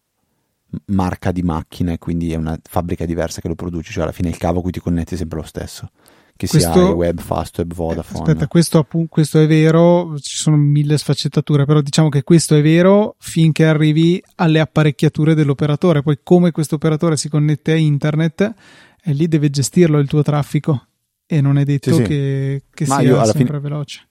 [0.88, 4.30] marca di macchina e quindi è una fabbrica diversa che lo produce, cioè alla fine
[4.30, 5.90] il cavo a cui ti connetti è sempre lo stesso,
[6.38, 8.20] che questo, sia web, fast web, Vodafone.
[8.20, 13.16] Aspetta, questo, questo è vero, ci sono mille sfaccettature, però diciamo che questo è vero
[13.20, 18.54] finché arrivi alle apparecchiature dell'operatore, poi come questo operatore si connette a internet,
[19.02, 20.88] e lì deve gestirlo il tuo traffico
[21.26, 22.04] e non è detto sì, sì.
[22.04, 23.60] che, che sia sempre fine...
[23.60, 24.08] veloce.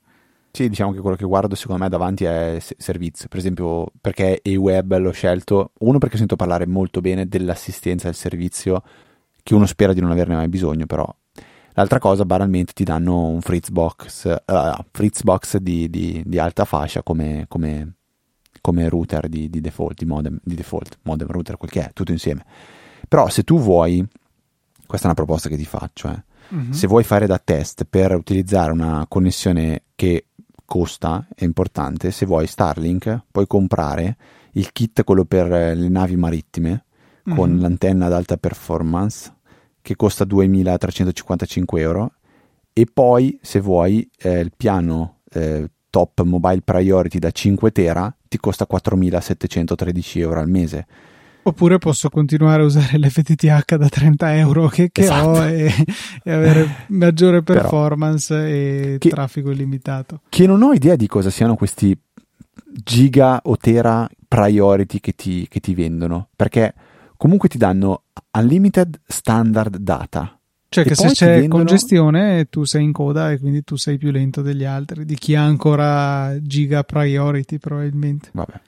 [0.50, 4.96] Sì, diciamo che quello che guardo secondo me davanti è servizio, per esempio perché e-web
[4.98, 8.82] l'ho scelto, uno perché sento parlare molto bene dell'assistenza del servizio
[9.42, 11.12] che uno spera di non averne mai bisogno, però
[11.74, 17.44] l'altra cosa banalmente ti danno un Fritzbox, uh, Fritzbox di, di, di, alta fascia come,
[17.48, 17.94] come,
[18.60, 22.12] come router di, di, default, di modem, di default, modem router, quel che è, tutto
[22.12, 22.44] insieme.
[23.06, 24.04] Però se tu vuoi,
[24.86, 26.70] questa è una proposta che ti faccio, eh, Mm-hmm.
[26.70, 30.26] Se vuoi fare da test per utilizzare una connessione che
[30.64, 34.16] costa, è importante, se vuoi Starlink puoi comprare
[34.52, 36.84] il kit, quello per le navi marittime,
[37.26, 37.38] mm-hmm.
[37.38, 39.32] con l'antenna ad alta performance,
[39.84, 42.12] che costa 2.355 euro,
[42.72, 48.38] e poi se vuoi eh, il piano eh, top mobile priority da 5 tera ti
[48.38, 50.86] costa 4.713 euro al mese
[51.46, 55.28] Oppure posso continuare a usare l'FTTH da 30 euro che, che esatto.
[55.28, 55.70] ho e,
[56.22, 60.22] e, avere maggiore performance Però, e che, traffico illimitato.
[60.30, 61.96] Che non ho idea di cosa siano questi
[62.82, 66.72] giga o tera priority che ti, che ti vendono, perché
[67.16, 70.38] comunque ti danno unlimited standard data.
[70.68, 71.62] Cioè che se c'è vendono...
[71.62, 75.36] congestione tu sei in coda e quindi tu sei più lento degli altri, di chi
[75.36, 78.30] ha ancora giga priority probabilmente.
[78.32, 78.60] Vabbè.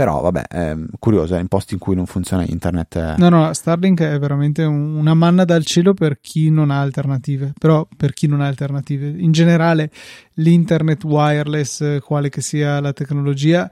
[0.00, 2.96] Però vabbè, è curioso, è in posti in cui non funziona internet.
[2.96, 3.14] È...
[3.18, 7.52] No, no, Starlink è veramente un, una manna dal cielo per chi non ha alternative.
[7.58, 9.08] Però per chi non ha alternative.
[9.08, 9.90] In generale,
[10.34, 13.70] l'internet wireless, quale che sia la tecnologia,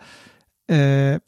[0.66, 1.22] eh,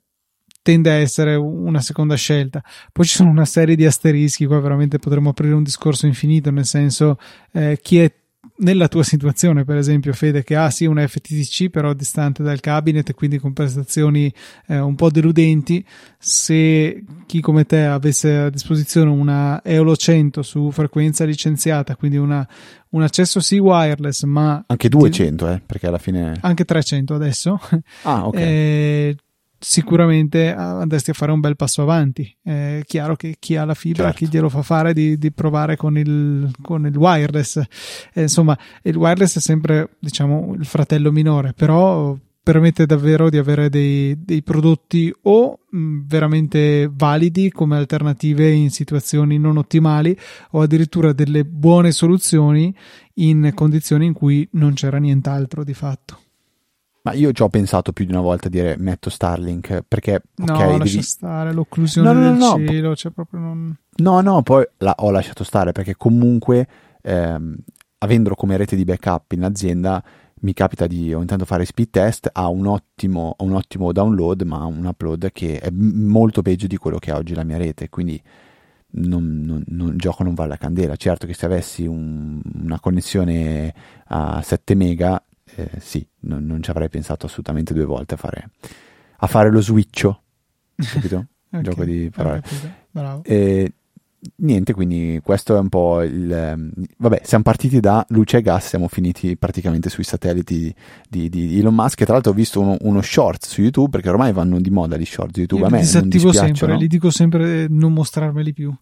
[0.62, 2.62] tende a essere una seconda scelta.
[2.92, 6.66] Poi ci sono una serie di asterischi, qua veramente potremmo aprire un discorso infinito, nel
[6.66, 7.18] senso
[7.52, 8.12] eh, chi è
[8.60, 13.08] nella tua situazione, per esempio, Fede, che ha sì una FTTC però distante dal cabinet
[13.08, 14.32] e quindi con prestazioni
[14.66, 15.84] eh, un po' deludenti,
[16.18, 22.46] se chi come te avesse a disposizione una Eolo 100 su frequenza licenziata, quindi una,
[22.90, 27.60] un accesso sì wireless, ma anche 200, eh, perché alla fine anche 300 adesso.
[28.02, 28.36] Ah, ok.
[28.36, 29.16] Eh,
[29.60, 32.34] sicuramente andresti a fare un bel passo avanti.
[32.42, 34.18] È chiaro che chi ha la fibra, certo.
[34.18, 37.62] chi glielo fa fare di, di provare con il, con il wireless.
[38.14, 43.68] Eh, insomma, il wireless è sempre, diciamo, il fratello minore, però permette davvero di avere
[43.68, 50.16] dei, dei prodotti o mh, veramente validi come alternative in situazioni non ottimali
[50.52, 52.74] o addirittura delle buone soluzioni
[53.16, 56.19] in condizioni in cui non c'era nient'altro di fatto.
[57.02, 60.52] Ma io ci ho pensato più di una volta a dire metto Starlink perché no,
[60.52, 61.02] okay, lascia devi...
[61.02, 63.76] stare l'occlusione no, no, no, del cielo, cioè proprio non...
[63.96, 66.66] No, no, poi la, ho lasciato stare perché comunque
[67.00, 67.56] ehm,
[67.98, 70.02] avendolo come rete di backup in azienda
[70.42, 74.64] mi capita di ogni tanto fare speed test ha un ottimo, un ottimo download ma
[74.64, 78.22] un upload che è molto peggio di quello che ha oggi la mia rete quindi
[78.92, 80.96] non, non, non, gioco non vale la candela.
[80.96, 83.72] Certo che se avessi un, una connessione
[84.06, 85.22] a 7 mega
[85.56, 88.50] eh, sì, non, non, ci avrei pensato assolutamente due volte a fare,
[89.18, 90.22] a fare lo switcho,
[90.76, 91.26] capito?
[91.50, 92.42] okay, Gioco di parole.
[93.22, 93.72] E,
[94.36, 96.30] niente, quindi questo è un po' il...
[96.30, 100.74] Ehm, vabbè, siamo partiti da luce e gas, siamo finiti praticamente sui satelliti
[101.08, 102.00] di, di Elon Musk.
[102.00, 104.96] E tra l'altro ho visto uno, uno, short su YouTube, perché ormai vanno di moda
[104.96, 105.62] gli short su YouTube.
[105.62, 108.74] Io a me disattivo sempre, gli dico sempre non mostrarmeli più.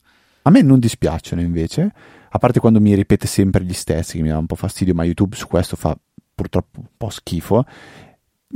[0.42, 1.92] A me non dispiacciono invece,
[2.31, 5.04] a parte quando mi ripete sempre gli stessi, che mi dà un po' fastidio, ma
[5.04, 5.96] YouTube su questo fa
[6.38, 7.64] purtroppo un po' schifo.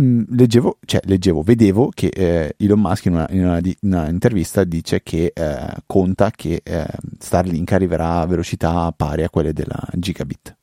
[0.01, 4.09] Mm, leggevo, cioè leggevo, vedevo che eh, Elon Musk in una, in una, di, una,
[4.09, 6.87] intervista dice che eh, conta che eh,
[7.19, 10.57] Starlink arriverà a velocità pari a quelle della gigabit.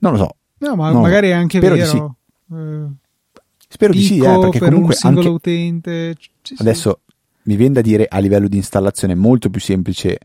[0.00, 0.36] Non lo so.
[0.58, 1.86] No, ma magari è anche spero vero.
[1.86, 2.54] Di sì.
[2.54, 2.86] Eh,
[3.68, 6.16] spero di sì, eh, perché per comunque un singolo anche, utente.
[6.58, 7.00] Adesso
[7.44, 10.18] mi viene da dire a livello di installazione è molto più semplice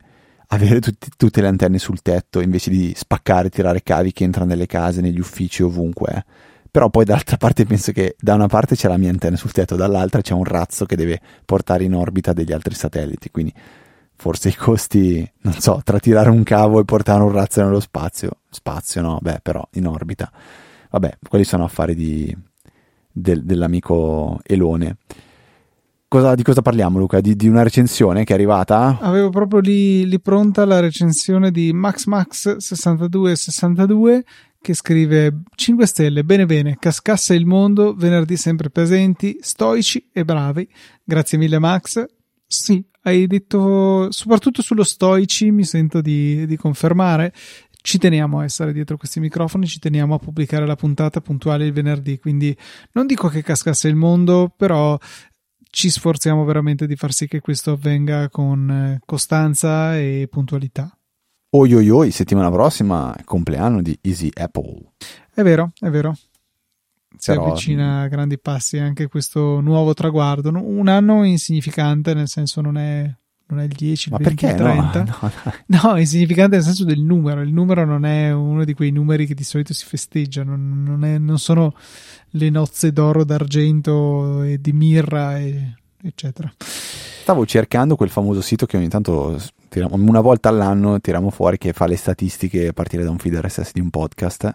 [0.54, 4.66] avere tutti, tutte le antenne sul tetto invece di spaccare, tirare cavi che entrano nelle
[4.66, 6.14] case, negli uffici, ovunque.
[6.14, 6.24] Eh.
[6.72, 9.76] Però poi dall'altra parte penso che da una parte c'è la mia antenna sul tetto,
[9.76, 13.54] dall'altra c'è un razzo che deve portare in orbita degli altri satelliti, quindi
[14.16, 18.38] forse i costi, non so, tra tirare un cavo e portare un razzo nello spazio,
[18.50, 20.32] spazio no, beh, però in orbita.
[20.90, 22.36] Vabbè, quelli sono affari di,
[23.12, 24.98] del, dell'amico Elone.
[26.14, 27.22] Cosa, di cosa parliamo, Luca?
[27.22, 29.00] Di, di, una recensione che è arrivata?
[29.02, 34.22] Avevo proprio lì, lì pronta la recensione di MaxMax6262
[34.62, 40.70] che scrive 5 stelle, bene bene, cascasse il mondo, venerdì sempre presenti, stoici e bravi.
[41.04, 42.06] Grazie mille Max.
[42.46, 47.34] Sì, hai detto, soprattutto sullo stoici mi sento di, di confermare.
[47.82, 51.74] Ci teniamo a essere dietro questi microfoni, ci teniamo a pubblicare la puntata puntuale il
[51.74, 52.56] venerdì, quindi
[52.92, 54.96] non dico che cascasse il mondo, però
[55.74, 60.96] ci sforziamo veramente di far sì che questo avvenga con eh, costanza e puntualità.
[61.56, 64.92] Oi oi oi, settimana prossima compleanno di Easy Apple.
[65.34, 66.14] È vero, è vero.
[67.18, 67.48] Si Però...
[67.48, 70.52] avvicina a grandi passi anche questo nuovo traguardo.
[70.52, 73.12] Un anno insignificante, nel senso non è,
[73.54, 74.56] non è il 10, il Ma 20, perché?
[74.56, 75.04] il 30.
[75.04, 75.32] No,
[75.68, 77.42] no, no, è insignificante nel senso del numero.
[77.42, 81.06] Il numero non è uno di quei numeri che di solito si festeggia, non, non,
[81.06, 81.74] è, non sono
[82.32, 86.52] le nozze d'oro, d'argento e di mirra, e, eccetera.
[86.58, 89.40] Stavo cercando quel famoso sito che ogni tanto
[89.76, 93.72] una volta all'anno tiriamo fuori che fa le statistiche a partire da un feed RSS
[93.72, 94.54] di un podcast.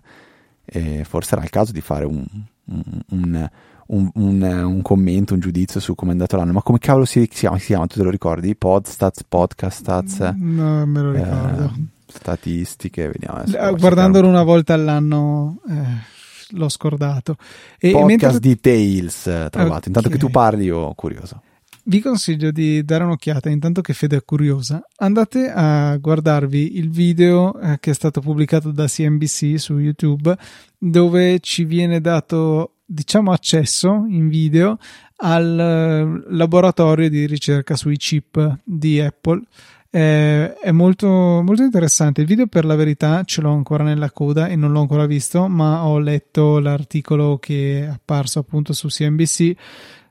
[1.04, 2.24] Forse era il caso di fare un,
[2.66, 3.50] un, un,
[3.88, 6.52] un, commento, un giudizio su come è andato l'anno.
[6.52, 7.58] Ma come cavolo si chiama?
[7.58, 8.54] Si chiama tu te lo ricordi?
[8.54, 10.18] Podstats, podcast stats?
[10.36, 11.64] No, me lo ricordo.
[11.64, 13.38] Eh, statistiche, vediamo.
[13.38, 15.60] Adesso, Guardandolo una volta all'anno.
[15.68, 16.16] Eh
[16.52, 17.36] l'ho scordato.
[17.78, 18.40] E Podcast mentre...
[18.40, 19.60] Details eh, trovato.
[19.60, 19.82] Okay.
[19.86, 21.42] Intanto che tu parli, io curioso.
[21.84, 24.82] Vi consiglio di dare un'occhiata, intanto che Fede è curiosa.
[24.96, 30.36] Andate a guardarvi il video eh, che è stato pubblicato da CNBC su YouTube,
[30.76, 34.78] dove ci viene dato, diciamo, accesso in video
[35.16, 39.42] al eh, laboratorio di ricerca sui chip di Apple
[39.90, 42.20] eh, è molto, molto interessante.
[42.20, 45.48] Il video, per la verità, ce l'ho ancora nella coda e non l'ho ancora visto,
[45.48, 49.52] ma ho letto l'articolo che è apparso appunto su CNBC.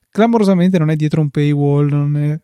[0.10, 2.40] Clamorosamente non è dietro un paywall, non è,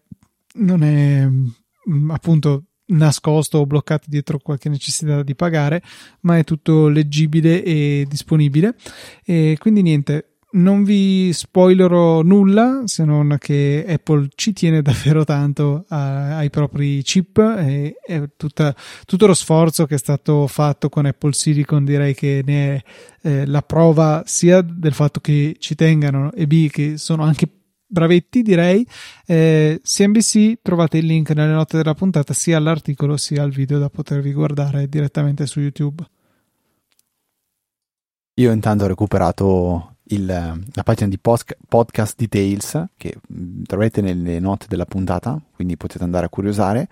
[0.55, 5.81] non è mm, appunto nascosto o bloccato dietro qualche necessità di pagare,
[6.21, 8.75] ma è tutto leggibile e disponibile.
[9.23, 15.85] E quindi niente, non vi spoilerò nulla se non che Apple ci tiene davvero tanto
[15.87, 21.05] a, ai propri chip e, e tutta, tutto lo sforzo che è stato fatto con
[21.05, 22.83] Apple Silicon direi che ne è
[23.27, 27.47] eh, la prova sia del fatto che ci tengano e B che sono anche
[27.93, 28.85] bravetti direi.
[29.25, 33.89] Eh, CNBC trovate il link nelle note della puntata sia all'articolo sia al video da
[33.89, 36.03] potervi guardare direttamente su YouTube.
[38.37, 44.39] Io intanto ho recuperato il, la pagina di post, podcast details che mm, troverete nelle
[44.39, 46.87] note della puntata quindi potete andare a curiosare.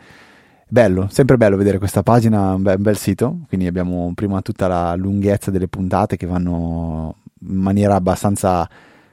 [0.68, 4.68] Bello, sempre bello vedere questa pagina, un bel, un bel sito quindi abbiamo prima tutta
[4.68, 8.70] la lunghezza delle puntate che vanno in maniera abbastanza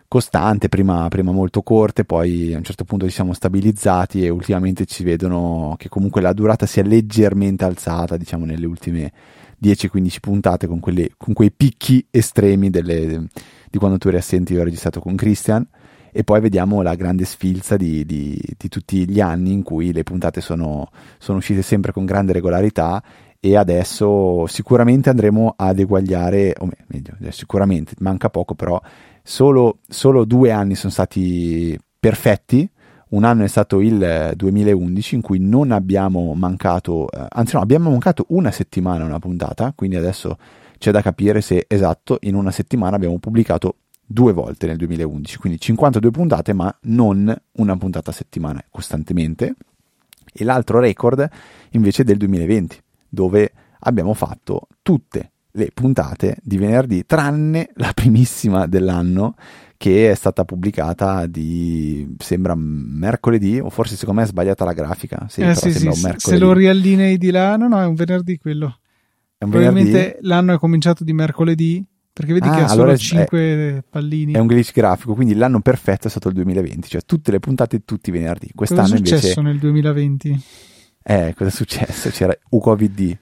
[0.08, 4.86] costante, prima, prima, molto corte, poi a un certo punto ci siamo stabilizzati e ultimamente
[4.86, 9.12] ci vedono che comunque la durata si è leggermente alzata, diciamo nelle ultime
[9.62, 13.26] 10-15 puntate con, quelle, con, quei picchi estremi delle,
[13.70, 15.66] di quando tu eri assente, io ho registrato con Christian.
[16.10, 20.04] E poi vediamo la grande sfilza di, di, di tutti gli anni in cui le
[20.04, 23.02] puntate sono, sono uscite sempre con grande regolarità
[23.38, 28.80] e adesso sicuramente andremo ad eguagliare, o meglio, sicuramente manca poco però
[29.28, 32.68] solo, solo due anni sono stati perfetti.
[33.10, 37.90] Un anno è stato il 2011 in cui non abbiamo mancato, eh, anzi no, abbiamo
[37.90, 40.36] mancato una settimana una puntata, quindi adesso
[40.78, 45.60] c'è da capire se esatto in una settimana abbiamo pubblicato due volte nel 2011, quindi
[45.60, 49.54] 52 puntate ma non una puntata a settimana costantemente.
[50.32, 51.26] E l'altro record
[51.70, 58.66] invece è del 2020, dove abbiamo fatto tutte le puntate di venerdì, tranne la primissima
[58.66, 59.34] dell'anno
[59.78, 65.26] che è stata pubblicata di sembra mercoledì o forse secondo me è sbagliata la grafica.
[65.28, 68.78] Sì, eh, sì, sì, se lo riallinei di là no no è un venerdì quello.
[69.38, 70.26] È un probabilmente venerdì?
[70.26, 74.32] l'anno è cominciato di mercoledì perché vedi ah, che ha solo allora 5 è, pallini.
[74.32, 77.84] è un glitch grafico quindi l'anno perfetto è stato il 2020 cioè tutte le puntate
[77.84, 78.50] tutti i venerdì.
[78.52, 79.42] Quest'anno cosa è successo invece...
[79.42, 80.42] nel 2020?
[81.04, 82.10] eh cosa è successo?
[82.10, 83.18] C'era UCOVD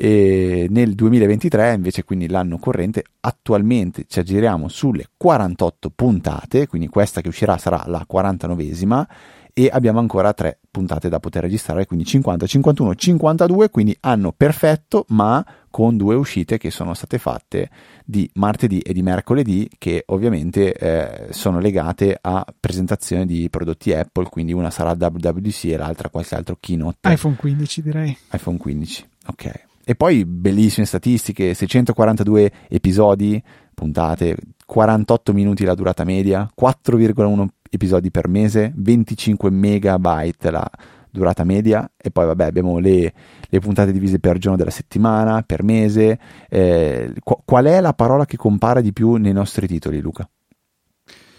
[0.00, 7.20] e nel 2023 invece quindi l'anno corrente attualmente ci aggiriamo sulle 48 puntate quindi questa
[7.20, 9.04] che uscirà sarà la 49esima
[9.52, 15.04] e abbiamo ancora tre puntate da poter registrare quindi 50, 51, 52 quindi anno perfetto
[15.08, 17.68] ma con due uscite che sono state fatte
[18.04, 24.28] di martedì e di mercoledì che ovviamente eh, sono legate a presentazione di prodotti Apple
[24.28, 27.10] quindi una sarà WWDC e l'altra qualche altro keynote.
[27.10, 28.16] iPhone 15 direi.
[28.30, 34.36] iPhone 15 ok e poi bellissime statistiche, 642 episodi, puntate,
[34.66, 40.70] 48 minuti la durata media, 4,1 episodi per mese, 25 megabyte la
[41.10, 43.14] durata media e poi vabbè abbiamo le,
[43.48, 46.18] le puntate divise per giorno della settimana, per mese.
[46.50, 50.28] Eh, qual è la parola che compara di più nei nostri titoli Luca?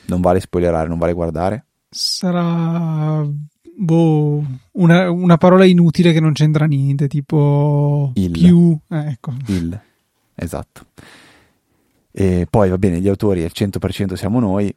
[0.08, 1.66] Non vale spoilerare, non vale guardare?
[1.88, 3.24] Sarà
[3.80, 8.32] boh, una, una, parola inutile che non c'entra niente, tipo il.
[8.32, 8.78] più.
[8.90, 9.34] Eh, ecco.
[9.48, 9.80] Il.
[10.36, 10.88] Esatto.
[12.12, 14.74] E poi va bene, gli autori al 100% siamo noi,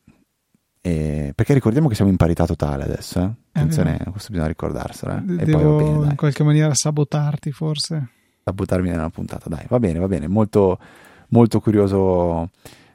[0.80, 1.32] e...
[1.34, 3.20] perché ricordiamo che siamo in parità totale adesso.
[3.20, 3.30] Eh?
[3.52, 5.16] Attenzione, eh, questo bisogna ricordarselo.
[5.16, 5.44] Eh?
[5.44, 8.08] Devo bene, in qualche maniera sabotarti, forse.
[8.44, 10.28] Sabotarmi nella puntata, dai, va bene, va bene.
[10.28, 10.78] Molto,
[11.28, 12.50] molto curioso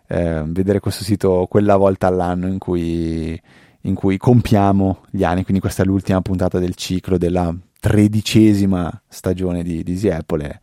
[0.08, 3.39] eh, vedere questo sito quella volta all'anno in cui
[3.88, 9.64] in cui compiamo gli anni, quindi questa è l'ultima puntata del ciclo della tredicesima stagione
[9.64, 10.60] di, di Easy Apple.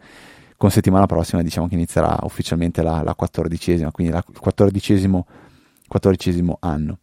[0.57, 5.27] con settimana prossima diciamo che inizierà ufficialmente la, la quattordicesima, quindi la, il quattordicesimo,
[5.89, 6.99] quattordicesimo anno.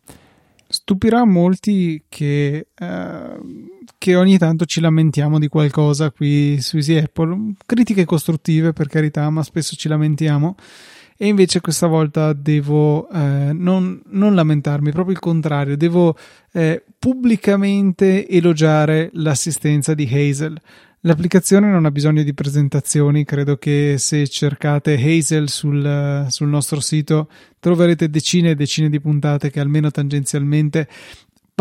[0.68, 3.40] Stupirà molti che, eh,
[3.98, 7.56] che, ogni tanto ci lamentiamo di qualcosa qui su Easy Apple.
[7.66, 10.56] Critiche costruttive, per carità, ma spesso ci lamentiamo
[11.22, 16.18] e invece questa volta devo eh, non, non, lamentarmi, proprio il contrario, devo
[16.52, 20.60] eh, pubblicamente elogiare l'assistenza di Hazel.
[21.02, 27.30] L'applicazione non ha bisogno di presentazioni, credo che se cercate Hazel sul, sul nostro sito
[27.60, 30.88] troverete decine e decine di puntate che almeno tangenzialmente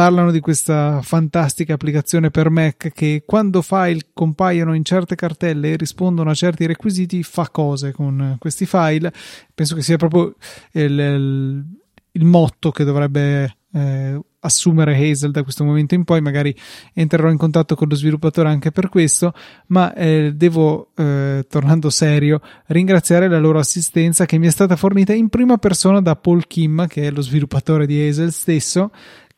[0.01, 5.77] parlano di questa fantastica applicazione per Mac che quando file compaiono in certe cartelle e
[5.77, 9.13] rispondono a certi requisiti fa cose con questi file.
[9.55, 10.37] Penso che sia proprio
[10.73, 11.65] il, il,
[12.13, 16.23] il motto che dovrebbe eh, assumere Hazel da questo momento in poi.
[16.23, 16.57] Magari
[16.95, 19.35] entrerò in contatto con lo sviluppatore anche per questo,
[19.67, 25.13] ma eh, devo, eh, tornando serio, ringraziare la loro assistenza che mi è stata fornita
[25.13, 28.91] in prima persona da Paul Kim, che è lo sviluppatore di Hazel stesso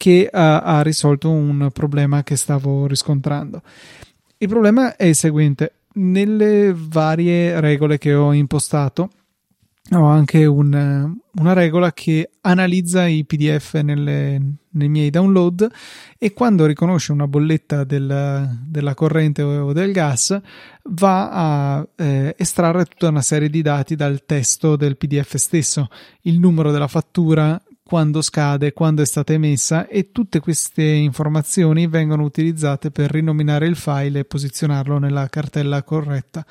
[0.02, 3.62] che ha, ha risolto un problema che stavo riscontrando.
[4.38, 9.10] Il problema è il seguente: nelle varie regole che ho impostato,
[9.92, 14.40] ho anche un, una regola che analizza i PDF nelle,
[14.70, 15.70] nei miei download
[16.18, 20.36] e quando riconosce una bolletta del, della corrente o del gas
[20.82, 25.88] va a eh, estrarre tutta una serie di dati dal testo del PDF stesso,
[26.22, 32.22] il numero della fattura, quando scade, quando è stata emessa e tutte queste informazioni vengono
[32.22, 36.44] utilizzate per rinominare il file e posizionarlo nella cartella corretta.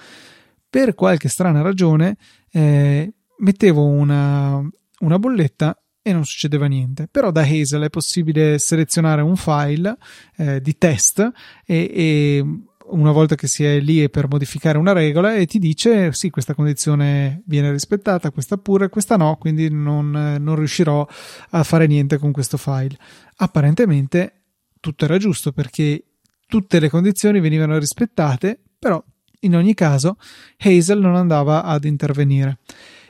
[0.70, 2.18] Per qualche strana ragione
[2.52, 4.62] eh, mettevo una,
[5.00, 7.08] una bolletta e non succedeva niente.
[7.10, 9.98] Però da Hazel è possibile selezionare un file
[10.38, 11.20] eh, di test
[11.66, 12.46] e, e,
[12.92, 16.54] una volta che si è lì per modificare una regola e ti dice sì, questa
[16.54, 21.06] condizione viene rispettata, questa pure, questa no, quindi non, non riuscirò
[21.50, 22.98] a fare niente con questo file.
[23.38, 24.34] Apparentemente
[24.80, 26.04] tutto era giusto perché
[26.48, 29.02] tutte le condizioni venivano rispettate, però
[29.42, 30.18] in ogni caso
[30.58, 32.60] Hazel non andava ad intervenire.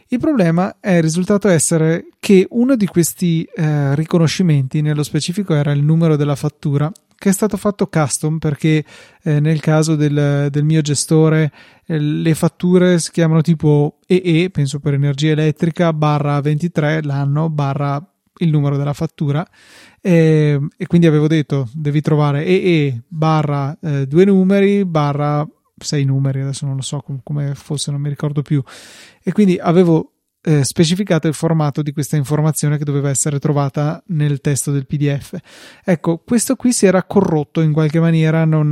[0.08, 5.82] Il problema è risultato essere che uno di questi eh, riconoscimenti, nello specifico era il
[5.82, 6.92] numero della fattura,
[7.22, 8.84] che è stato fatto custom perché
[9.22, 11.52] eh, nel caso del, del mio gestore
[11.86, 18.04] eh, le fatture si chiamano tipo EE, penso per energia elettrica, barra 23 l'anno, barra
[18.38, 19.48] il numero della fattura
[20.02, 25.48] e, e quindi avevo detto devi trovare EE barra eh, due numeri barra
[25.78, 28.64] sei numeri, adesso non lo so com- come fosse, non mi ricordo più.
[29.22, 30.11] E quindi avevo
[30.44, 35.38] eh, specificato il formato di questa informazione che doveva essere trovata nel testo del PDF.
[35.84, 38.70] Ecco, questo qui si era corrotto in qualche maniera, non,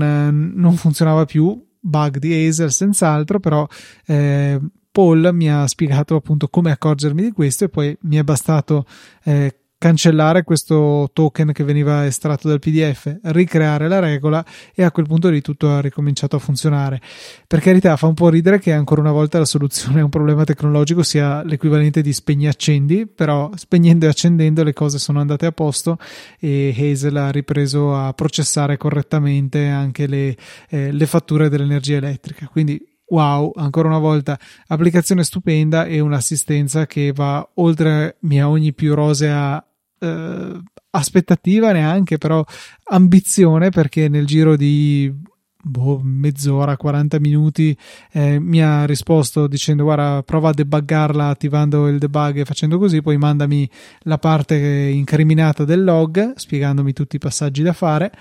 [0.55, 1.65] non funzionava più.
[1.81, 3.65] Bug di Hazel, senz'altro, però
[4.05, 4.59] eh,
[4.91, 8.85] Paul mi ha spiegato appunto come accorgermi di questo e poi mi è bastato
[9.23, 15.07] eh, cancellare questo token che veniva estratto dal PDF, ricreare la regola e a quel
[15.07, 17.01] punto lì tutto ha ricominciato a funzionare.
[17.47, 20.43] Per carità, fa un po' ridere che ancora una volta la soluzione a un problema
[20.43, 25.53] tecnologico sia l'equivalente di spegni accendi, però spegnendo e accendendo le cose sono andate a
[25.53, 25.97] posto
[26.39, 30.35] e Hazel ha ripreso a processare correttamente anche le,
[30.69, 32.47] eh, le fatture dell'energia elettrica.
[32.47, 38.93] Quindi wow, ancora una volta, applicazione stupenda e un'assistenza che va oltre mia ogni più
[38.93, 39.63] rosea
[39.99, 40.59] eh,
[40.91, 42.43] aspettativa neanche, però
[42.85, 45.13] ambizione perché nel giro di
[45.61, 47.77] boh, mezz'ora, 40 minuti
[48.11, 53.01] eh, mi ha risposto dicendo guarda prova a debuggarla attivando il debug e facendo così,
[53.01, 53.69] poi mandami
[54.01, 58.11] la parte incriminata del log spiegandomi tutti i passaggi da fare.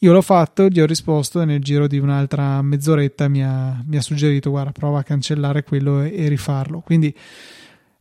[0.00, 3.96] Io l'ho fatto, gli ho risposto e nel giro di un'altra mezz'oretta mi ha, mi
[3.96, 6.80] ha suggerito guarda prova a cancellare quello e, e rifarlo.
[6.80, 7.12] Quindi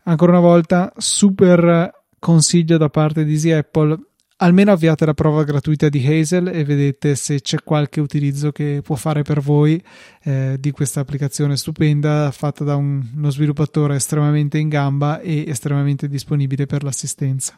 [0.04, 1.92] ancora una volta super
[2.28, 3.98] consiglio da parte di Easy Apple
[4.40, 8.98] almeno avviate la prova gratuita di Hazel e vedete se c'è qualche utilizzo che può
[8.98, 9.82] fare per voi
[10.24, 16.10] eh, di questa applicazione stupenda fatta da un, uno sviluppatore estremamente in gamba e estremamente
[16.10, 17.58] disponibile per l'assistenza.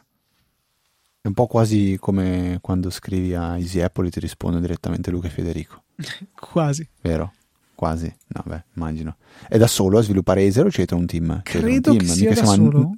[1.20, 5.26] È un po' quasi come quando scrivi a Easy Apple e ti risponde direttamente Luca
[5.26, 5.82] e Federico.
[6.38, 6.88] quasi.
[7.00, 7.32] Vero?
[7.74, 8.14] Quasi.
[8.28, 9.16] No, beh, immagino.
[9.48, 11.40] È da solo a sviluppare Hazel o c'è un team?
[11.42, 11.98] Credo un team.
[11.98, 12.78] che sia da solo.
[12.78, 12.94] N-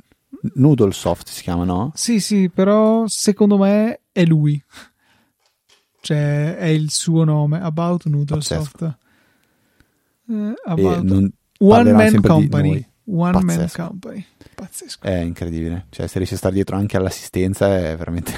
[0.54, 1.92] Noodlesoft si chiama, no?
[1.94, 4.62] Sì, sì, però secondo me è lui.
[6.00, 7.60] Cioè, è il suo nome.
[7.60, 8.98] About Noodlesoft.
[10.28, 11.30] Eh, about...
[11.58, 12.84] One Man Company.
[13.04, 13.80] One Pazzesco.
[13.82, 14.26] Man Company.
[14.54, 15.06] Pazzesco.
[15.06, 15.86] È incredibile.
[15.90, 18.36] Cioè, se riesci a stare dietro anche all'assistenza è veramente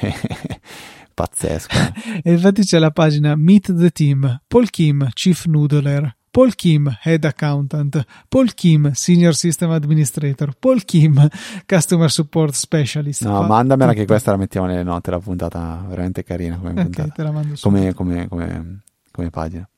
[1.14, 1.76] pazzesco.
[2.22, 4.42] e infatti c'è la pagina Meet the Team.
[4.46, 6.14] Paul Kim, Chief Noodler.
[6.34, 11.28] Paul Kim, Head Accountant, Paul Kim, Senior System Administrator, Paul Kim,
[11.64, 13.22] Customer Support Specialist.
[13.22, 14.00] No, mandamela tutto.
[14.00, 17.12] che questa la mettiamo nelle note, la puntata veramente carina come okay, puntata.
[17.12, 18.80] Te la mando come, come, come,
[19.12, 19.68] come, pagina.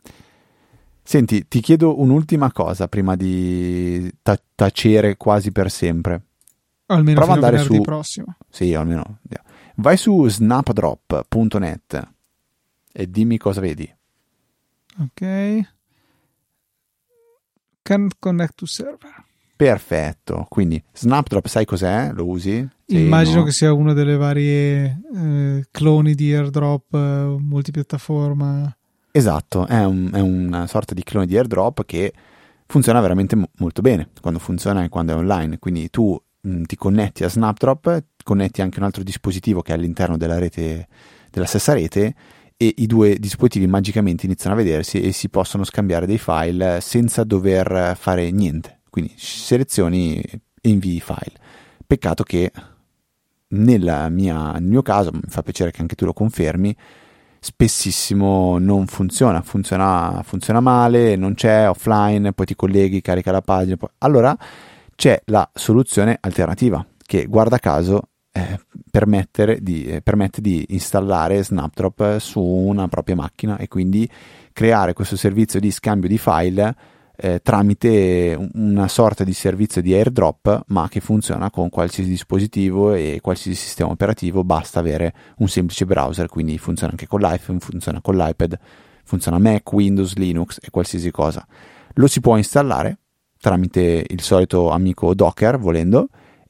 [1.02, 6.22] Senti, ti chiedo un'ultima cosa prima di ta- tacere quasi per sempre.
[6.86, 8.38] Almeno Prova ad andare su prossimo.
[8.48, 9.18] Sì, almeno.
[9.74, 12.08] Vai su snapdrop.net
[12.92, 13.94] e dimmi cosa vedi.
[15.00, 15.74] Ok.
[17.86, 19.24] Can't connect to server.
[19.54, 22.10] Perfetto, quindi Snapdrop sai cos'è?
[22.12, 22.68] Lo usi?
[22.84, 23.44] Sì, Immagino no?
[23.44, 28.76] che sia uno delle varie eh, cloni di airdrop eh, multipiattaforma.
[29.12, 32.12] Esatto, è, un, è, una sorta di clone di airdrop che
[32.66, 35.60] funziona veramente mo- molto bene quando funziona e quando è online.
[35.60, 39.76] Quindi tu mh, mm, ti connetti a Snapdrop, connetti anche un altro dispositivo che è
[39.76, 40.88] all'interno della rete,
[41.30, 42.14] della stessa rete
[42.56, 47.22] e i due dispositivi magicamente iniziano a vedersi e si possono scambiare dei file senza
[47.24, 48.80] dover fare niente.
[48.88, 51.34] Quindi selezioni e invii file.
[51.86, 52.50] Peccato che
[53.48, 56.74] nel mio caso, mi fa piacere che anche tu lo confermi,
[57.38, 63.76] spessissimo non funziona, funziona, funziona male, non c'è offline, poi ti colleghi, carica la pagina.
[63.76, 63.90] Poi...
[63.98, 64.36] Allora
[64.96, 72.40] c'è la soluzione alternativa che guarda caso eh, di, eh, permette di installare Snapdrop su
[72.40, 74.08] una propria macchina e quindi
[74.52, 76.74] creare questo servizio di scambio di file
[77.18, 83.20] eh, tramite una sorta di servizio di airdrop ma che funziona con qualsiasi dispositivo e
[83.22, 84.44] qualsiasi sistema operativo.
[84.44, 88.58] Basta avere un semplice browser quindi funziona anche con l'iPhone funziona con l'iPad
[89.04, 91.46] funziona Mac, Windows, Linux e qualsiasi cosa.
[91.94, 92.98] Lo si può installare
[93.38, 96.08] tramite il solito amico Docker volendo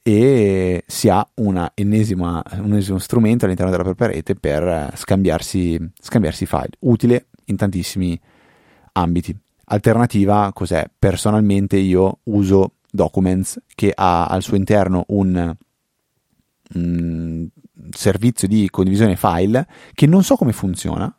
[0.09, 2.45] e si ha un ennesimo
[2.99, 8.17] strumento all'interno della propria rete per scambiarsi, scambiarsi file utile in tantissimi
[8.93, 10.89] ambiti Alternativa cos'è?
[10.97, 15.57] Personalmente io uso Documents che ha al suo interno un,
[16.75, 17.49] un
[17.91, 21.13] servizio di condivisione file che non so come funziona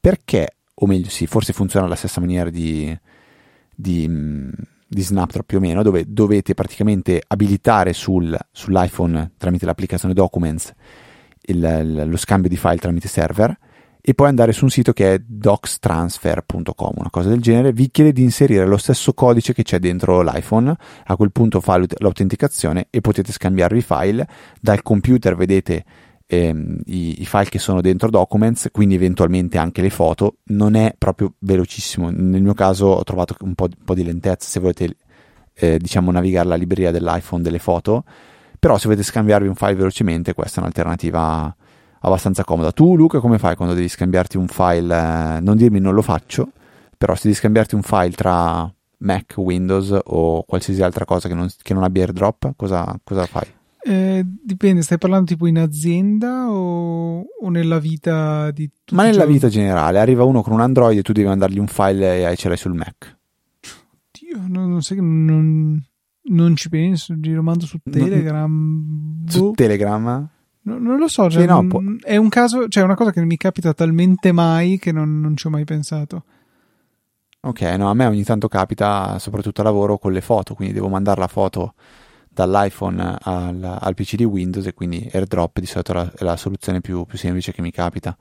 [0.00, 2.98] perché, o meglio sì, forse funziona alla stessa maniera di,
[3.74, 4.08] di,
[4.92, 10.72] di Snapdrop più o meno, dove dovete praticamente abilitare sul, sull'iPhone tramite l'applicazione Documents
[11.46, 13.56] il, lo scambio di file tramite server
[14.04, 18.12] e poi andare su un sito che è docstransfer.com, una cosa del genere, vi chiede
[18.12, 20.74] di inserire lo stesso codice che c'è dentro l'iPhone,
[21.04, 24.26] a quel punto fa l'autenticazione e potete scambiarvi i file,
[24.60, 25.84] dal computer vedete
[26.32, 30.94] ehm, i, i, file che sono dentro Documents, quindi eventualmente anche le foto, non è
[30.96, 34.96] proprio velocissimo, nel mio caso ho trovato un po', un po di lentezza se volete
[35.54, 38.04] eh, diciamo navigare la libreria dell'iPhone delle foto,
[38.58, 41.54] però se volete scambiarvi un file velocemente questa è un'alternativa
[42.00, 42.72] abbastanza comoda.
[42.72, 45.36] Tu, Luca, come fai quando devi scambiarti un file?
[45.36, 46.50] Eh, non dirmi non lo faccio,
[46.96, 51.48] però se devi scambiarti un file tra Mac, Windows o qualsiasi altra cosa che non,
[51.60, 53.60] che non abbia airdrop, cosa, cosa fai?
[53.84, 59.26] Eh, dipende, stai parlando tipo in azienda o, o nella vita di tutti Ma nella
[59.26, 62.46] vita generale, arriva uno con un Android e tu devi mandargli un file e ce
[62.46, 63.18] l'hai sul Mac.
[64.12, 65.84] Dio, non, non sai che non,
[66.22, 68.50] non ci penso, lo mando su Telegram.
[68.50, 69.50] Non, su boh.
[69.50, 70.28] Telegram?
[70.64, 71.80] No, non lo so, cioè, no, può...
[72.02, 75.48] è un caso, cioè una cosa che mi capita talmente mai che non, non ci
[75.48, 76.24] ho mai pensato.
[77.40, 80.86] Ok, no, a me ogni tanto capita, soprattutto a lavoro, con le foto, quindi devo
[80.88, 81.74] mandare la foto
[82.32, 86.36] dall'iPhone al, al PC di Windows e quindi AirDrop di solito è la, è la
[86.36, 88.16] soluzione più, più, semplice che mi capita.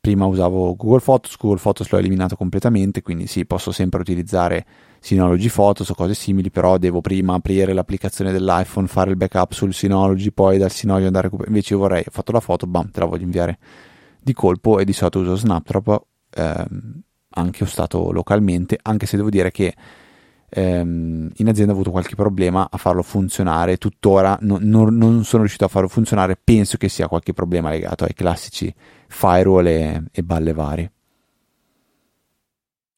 [0.00, 4.64] Prima usavo Google Photos, Google Photos l'ho eliminato completamente, quindi sì, posso sempre utilizzare
[4.98, 9.74] Synology Photos o cose simili, però devo prima aprire l'applicazione dell'iPhone, fare il backup sul
[9.74, 11.54] Synology, poi dal Synology andare a recuperare.
[11.54, 13.58] Invece io vorrei, ho fatto la foto, bam, te la voglio inviare
[14.18, 17.00] di colpo e di solito uso Snapdrop, ehm,
[17.32, 19.74] anche stato localmente, anche se devo dire che
[20.50, 25.42] ehm, in azienda ho avuto qualche problema a farlo funzionare, tuttora no, non, non, sono
[25.42, 28.72] riuscito a farlo funzionare, penso che sia qualche problema legato ai classici
[29.08, 30.92] firewall e, e balle varie.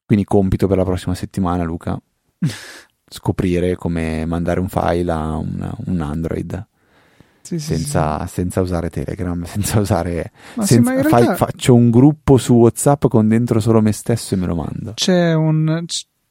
[0.05, 1.99] Quindi compito per la prossima settimana, Luca,
[3.07, 6.67] scoprire come mandare un file a un, un Android.
[7.41, 8.33] Sì, senza, sì, sì.
[8.35, 10.31] senza, usare Telegram, senza usare.
[10.59, 11.09] Senza, realtà...
[11.09, 14.93] fai, faccio un gruppo su WhatsApp con dentro solo me stesso e me lo mando.
[14.93, 15.83] C'è, un,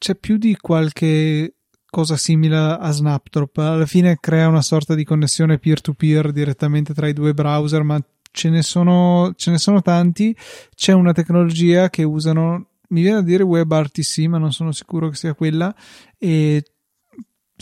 [0.03, 1.53] c'è più di qualche
[1.89, 3.57] cosa simile a Snapdrop.
[3.59, 7.97] Alla fine crea una sorta di connessione peer-to-peer direttamente tra i due browser, ma
[8.29, 10.35] ce ne sono, ce ne sono tanti.
[10.75, 15.15] C'è una tecnologia che usano mi viene a dire WebRTC, ma non sono sicuro che
[15.15, 15.73] sia quella.
[16.17, 16.65] E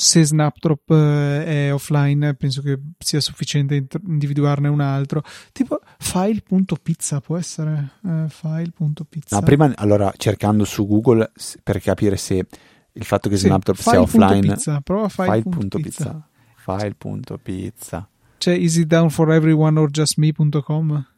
[0.02, 5.22] se Snapdrop eh, è offline, penso che sia sufficiente individuarne un altro.
[5.52, 9.36] Tipo file.pizza può essere eh, file.pizza.
[9.36, 11.32] No, prima allora cercando su Google
[11.62, 12.48] per capire se
[12.94, 14.40] il fatto che sì, Snapdrop sia offline.
[14.40, 16.28] Pizza, prova file.pizza.
[16.56, 18.10] File.pizza.
[18.40, 21.11] C'è is it down for everyone or just me.com?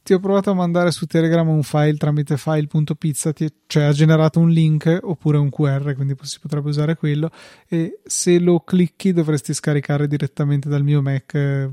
[0.09, 3.35] ti ho provato a mandare su Telegram un file tramite file.pizza,
[3.67, 7.31] cioè ha generato un link oppure un QR, quindi si potrebbe usare quello
[7.69, 11.71] e se lo clicchi dovresti scaricare direttamente dal mio Mac eh,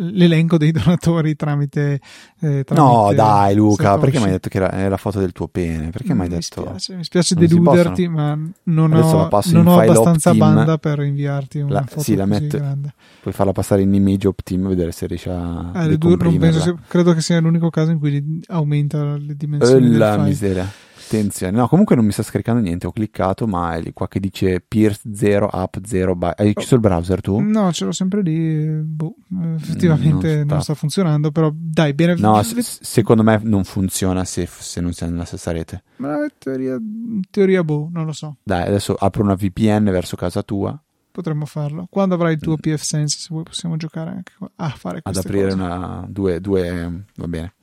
[0.00, 2.00] l'elenco dei donatori tramite,
[2.40, 4.00] eh, tramite no dai Luca Satoshi.
[4.00, 5.90] perché mi hai detto che era, la foto del tuo pene?
[5.90, 10.78] Perché mi hai detto spiace, mi spiace deluderti ma non ho, non ho abbastanza banda
[10.78, 12.94] per inviarti una la, foto sì, la metto, grande.
[13.20, 17.12] Puoi farla passare in image optim e vedere se riesci a eh, non penso, credo
[17.12, 20.68] che sia l'unico caso in cui aumenta le dimensioni oh, la miseria
[21.12, 22.86] Attenzione, no, comunque non mi sta scaricando niente.
[22.86, 26.14] Ho cliccato, ma è lì qua che dice Pierce 0 app 0.
[26.14, 26.30] By...
[26.36, 27.40] Hai chiuso il browser tu?
[27.40, 28.64] No, ce l'ho sempre lì.
[28.80, 29.16] Boh,
[29.56, 30.54] effettivamente non sta.
[30.54, 30.74] non sta.
[30.74, 32.14] funzionando, però dai, bene.
[32.14, 35.82] No, s- secondo me non funziona se, se non siamo nella stessa rete.
[35.96, 38.36] Ma in teoria, in teoria, boh, non lo so.
[38.44, 40.80] Dai, adesso apro una VPN verso casa tua.
[41.10, 41.88] Potremmo farlo.
[41.90, 42.60] Quando avrai il tuo mm.
[42.60, 47.26] PF Sense, se vuoi, possiamo giocare anche a fare Ad aprire una, due, due, va
[47.26, 47.54] bene.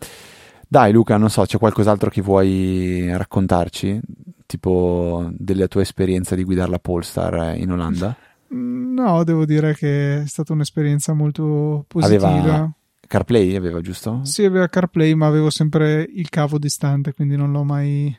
[0.68, 4.00] Dai Luca, non so, c'è qualcos'altro che vuoi raccontarci?
[4.46, 8.16] Tipo della tua esperienza di guidare la Polestar in Olanda?
[8.50, 12.28] No, devo dire che è stata un'esperienza molto positiva.
[12.28, 12.72] Aveva
[13.08, 14.22] CarPlay, aveva giusto?
[14.24, 18.14] Sì, aveva CarPlay, ma avevo sempre il cavo distante, quindi non l'ho mai,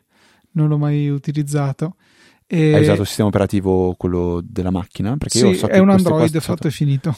[0.52, 1.96] non l'ho mai utilizzato.
[2.46, 2.74] E...
[2.74, 5.16] Hai usato il sistema operativo quello della macchina?
[5.18, 7.14] Perché sì, io so è un Android fatto e finito.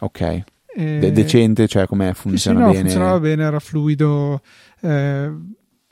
[0.00, 0.42] Ok.
[0.74, 2.82] De- decente, cioè come funziona sì, no, bene?
[2.82, 4.40] funzionava bene, era fluido.
[4.80, 5.32] Eh,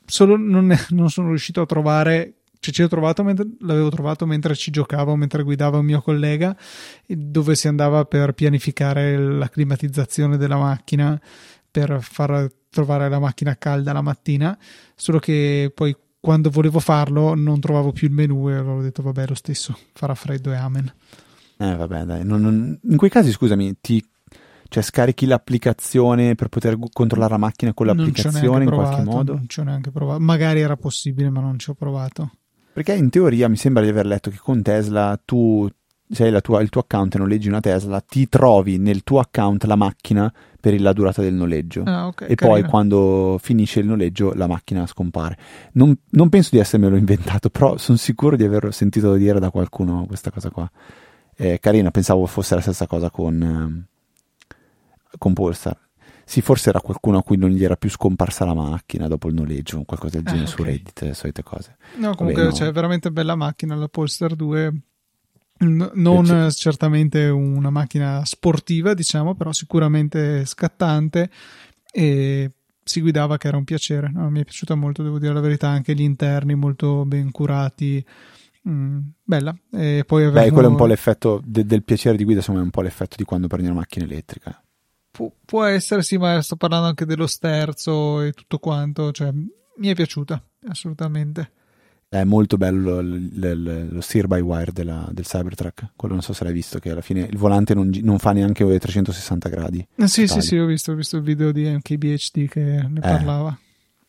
[0.05, 2.35] solo non, non, sono riuscito a trovare.
[2.59, 6.55] Cioè, ci ho trovato mentre, l'avevo trovato mentre ci giocavo, mentre guidava un mio collega,
[7.07, 11.19] dove si andava per pianificare la climatizzazione della macchina
[11.71, 14.57] per far trovare la macchina calda la mattina.
[14.95, 19.27] Solo che poi quando volevo farlo non trovavo più il menu e ho detto vabbè
[19.27, 20.93] lo stesso, farà freddo e amen.
[21.57, 24.03] Eh vabbè dai, non, non, in quei casi scusami, ti
[24.71, 29.33] cioè scarichi l'applicazione per poter controllare la macchina con l'applicazione in qualche modo?
[29.33, 30.21] Non ci ho neanche provato.
[30.21, 32.31] Magari era possibile, ma non ci ho provato.
[32.71, 35.67] Perché in teoria mi sembra di aver letto che con Tesla tu
[36.09, 39.75] sei tua, il tuo account e noleggi una Tesla, ti trovi nel tuo account la
[39.75, 41.83] macchina per la durata del noleggio.
[41.83, 42.59] Ah, okay, e carino.
[42.59, 45.37] poi quando finisce il noleggio la macchina scompare.
[45.73, 50.05] Non, non penso di essermelo inventato, però sono sicuro di aver sentito dire da qualcuno
[50.05, 50.71] questa cosa qua.
[51.35, 53.89] È carina, pensavo fosse la stessa cosa con,
[55.17, 55.77] con Polestar.
[56.23, 59.33] Sì, forse era qualcuno a cui non gli era più scomparsa la macchina dopo il
[59.33, 60.55] noleggio, qualcosa del genere ah, okay.
[60.55, 61.75] su Reddit, le solite cose.
[61.95, 62.65] No, comunque Vabbè, no.
[62.65, 64.73] c'è veramente bella macchina la Polestar 2.
[65.59, 66.51] N- non Invece...
[66.57, 71.29] certamente una macchina sportiva, diciamo, però sicuramente scattante
[71.91, 72.51] e
[72.83, 74.09] si guidava che era un piacere.
[74.09, 78.03] No, mi è piaciuta molto, devo dire la verità, anche gli interni molto ben curati.
[78.69, 79.55] Mm, bella.
[79.71, 80.39] E poi avevo...
[80.39, 82.81] Beh, quello è un po' l'effetto de- del piacere di guida, insomma, è un po'
[82.81, 84.63] l'effetto di quando prendi una macchina elettrica.
[85.11, 89.11] Pu- può essere, sì, ma sto parlando anche dello sterzo e tutto quanto.
[89.11, 91.51] Cioè, mi è piaciuta, assolutamente.
[92.07, 95.91] È molto bello l- l- lo steer by wire della, del Cybertruck.
[95.95, 98.65] Quello non so se l'hai visto, che alla fine il volante non, non fa neanche
[98.65, 99.87] 360 gradi.
[99.95, 102.99] Eh, sì, sì, sì, ho visto, ho visto, il video di MKBHD che ne eh,
[102.99, 103.57] parlava.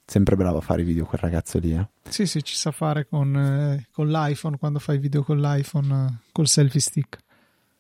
[0.05, 1.75] Sempre bravo a fare i video quel ragazzo lì.
[1.75, 1.87] Eh.
[2.09, 6.15] Sì, sì, ci sa fare con, eh, con l'iPhone, quando fai video con l'iPhone, eh,
[6.33, 7.19] col selfie stick.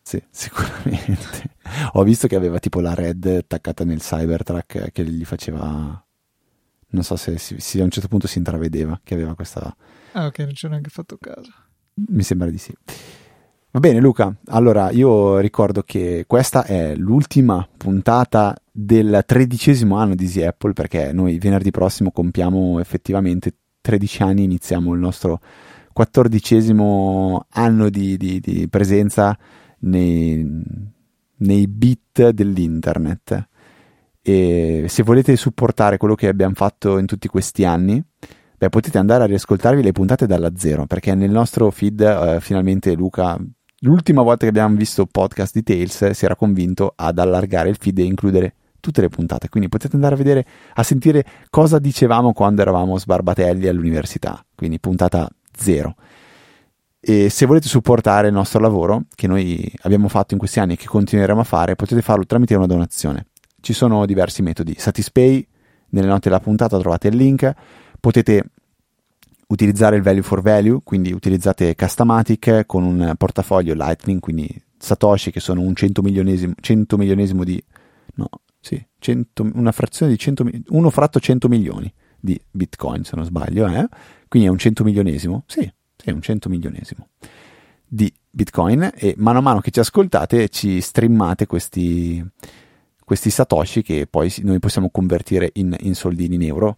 [0.02, 1.54] Sì, sicuramente.
[1.92, 6.04] Ho visto che aveva tipo la red attaccata nel Cybertruck che gli faceva...
[6.94, 9.74] Non so se, se a un certo punto si intravedeva che aveva questa...
[10.12, 11.50] Ah ok, non ci ho neanche fatto caso.
[11.94, 12.74] Mi sembra di sì.
[13.70, 20.24] Va bene Luca, allora io ricordo che questa è l'ultima puntata del tredicesimo anno di
[20.24, 25.40] Easy Apple perché noi venerdì prossimo compiamo effettivamente 13 anni, iniziamo il nostro
[25.90, 29.38] quattordicesimo anno di, di, di presenza
[29.82, 30.46] nei,
[31.36, 33.48] nei bit dell'internet.
[34.20, 38.02] E se volete supportare quello che abbiamo fatto in tutti questi anni,
[38.56, 42.94] beh, potete andare a riascoltarvi le puntate dalla zero, perché nel nostro feed eh, finalmente
[42.94, 43.36] Luca,
[43.80, 47.98] l'ultima volta che abbiamo visto podcast di Tales, si era convinto ad allargare il feed
[47.98, 52.62] e includere tutte le puntate, quindi potete andare a vedere, a sentire cosa dicevamo quando
[52.62, 55.94] eravamo sbarbatelli all'università, quindi puntata zero.
[57.04, 60.76] E se volete supportare il nostro lavoro, che noi abbiamo fatto in questi anni e
[60.76, 63.26] che continueremo a fare, potete farlo tramite una donazione.
[63.60, 64.76] Ci sono diversi metodi.
[64.78, 65.44] Satispay,
[65.88, 67.52] nelle note della puntata trovate il link.
[67.98, 68.44] Potete
[69.48, 74.48] utilizzare il value for value, quindi utilizzate Customatic con un portafoglio Lightning, quindi
[74.78, 77.60] Satoshi che sono un 100 milionesimo, 100 milionesimo di...
[78.14, 78.28] no,
[78.60, 83.66] sì, 100, una frazione di 100, uno fratto 100 milioni di Bitcoin se non sbaglio,
[83.66, 83.88] eh?
[84.28, 85.70] quindi è un 100 milionesimo, sì,
[86.02, 87.08] è un cento milionesimo
[87.86, 92.24] di Bitcoin e mano a mano che ci ascoltate ci streamate questi,
[93.04, 96.76] questi satoshi che poi noi possiamo convertire in, in soldini in euro.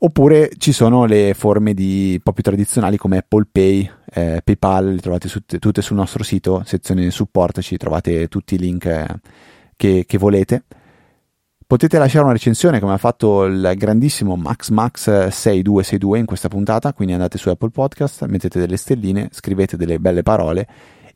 [0.00, 5.00] Oppure ci sono le forme di, po' più tradizionali come Apple Pay, eh, PayPal, le
[5.00, 9.06] trovate su, tutte sul nostro sito, sezione support, ci trovate tutti i link eh,
[9.76, 10.64] che, che volete.
[11.68, 17.36] Potete lasciare una recensione come ha fatto il grandissimo MaxMax6262 in questa puntata, quindi andate
[17.36, 20.66] su Apple Podcast, mettete delle stelline, scrivete delle belle parole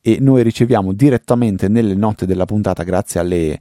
[0.03, 3.59] e noi riceviamo direttamente nelle note della puntata, grazie alle,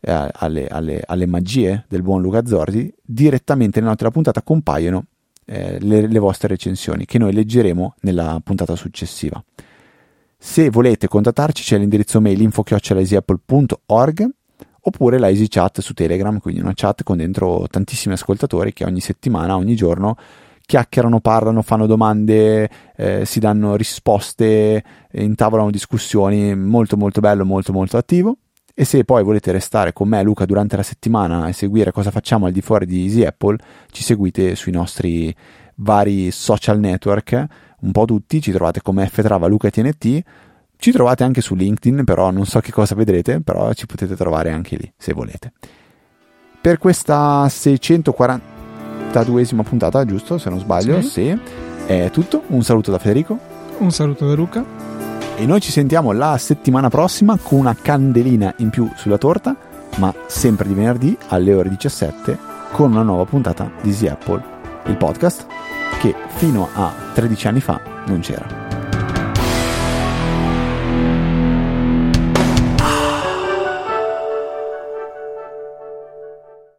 [0.00, 5.04] eh, alle, alle, alle magie del buon Luca Zorzi, direttamente nelle note della puntata compaiono
[5.44, 9.44] eh, le, le vostre recensioni che noi leggeremo nella puntata successiva.
[10.38, 14.30] Se volete contattarci c'è l'indirizzo mail info-easyapple.org
[14.82, 19.00] oppure la Easy Chat su Telegram, quindi una chat con dentro tantissimi ascoltatori che ogni
[19.00, 20.16] settimana, ogni giorno
[20.70, 27.96] chiacchierano, parlano, fanno domande, eh, si danno risposte, intavolano discussioni, molto molto bello, molto molto
[27.96, 28.36] attivo.
[28.72, 32.46] E se poi volete restare con me, Luca, durante la settimana e seguire cosa facciamo
[32.46, 33.56] al di fuori di Easy Apple,
[33.90, 35.34] ci seguite sui nostri
[35.74, 37.46] vari social network,
[37.80, 40.22] un po' tutti, ci trovate come Ftrava Luca TNT,
[40.80, 44.50] ci trovate anche su LinkedIn, però non so che cosa vedrete, però ci potete trovare
[44.50, 45.52] anche lì, se volete.
[46.60, 51.08] Per questa 642esima puntata, giusto, se non sbaglio, sì.
[51.08, 51.38] sì,
[51.86, 52.42] è tutto.
[52.48, 53.38] Un saluto da Federico.
[53.78, 54.64] Un saluto da Luca.
[55.36, 59.54] E noi ci sentiamo la settimana prossima con una candelina in più sulla torta,
[59.96, 64.42] ma sempre di venerdì alle ore 17 con una nuova puntata di Easy Apple,
[64.86, 65.46] il podcast
[65.98, 68.69] che fino a 13 anni fa non c'era.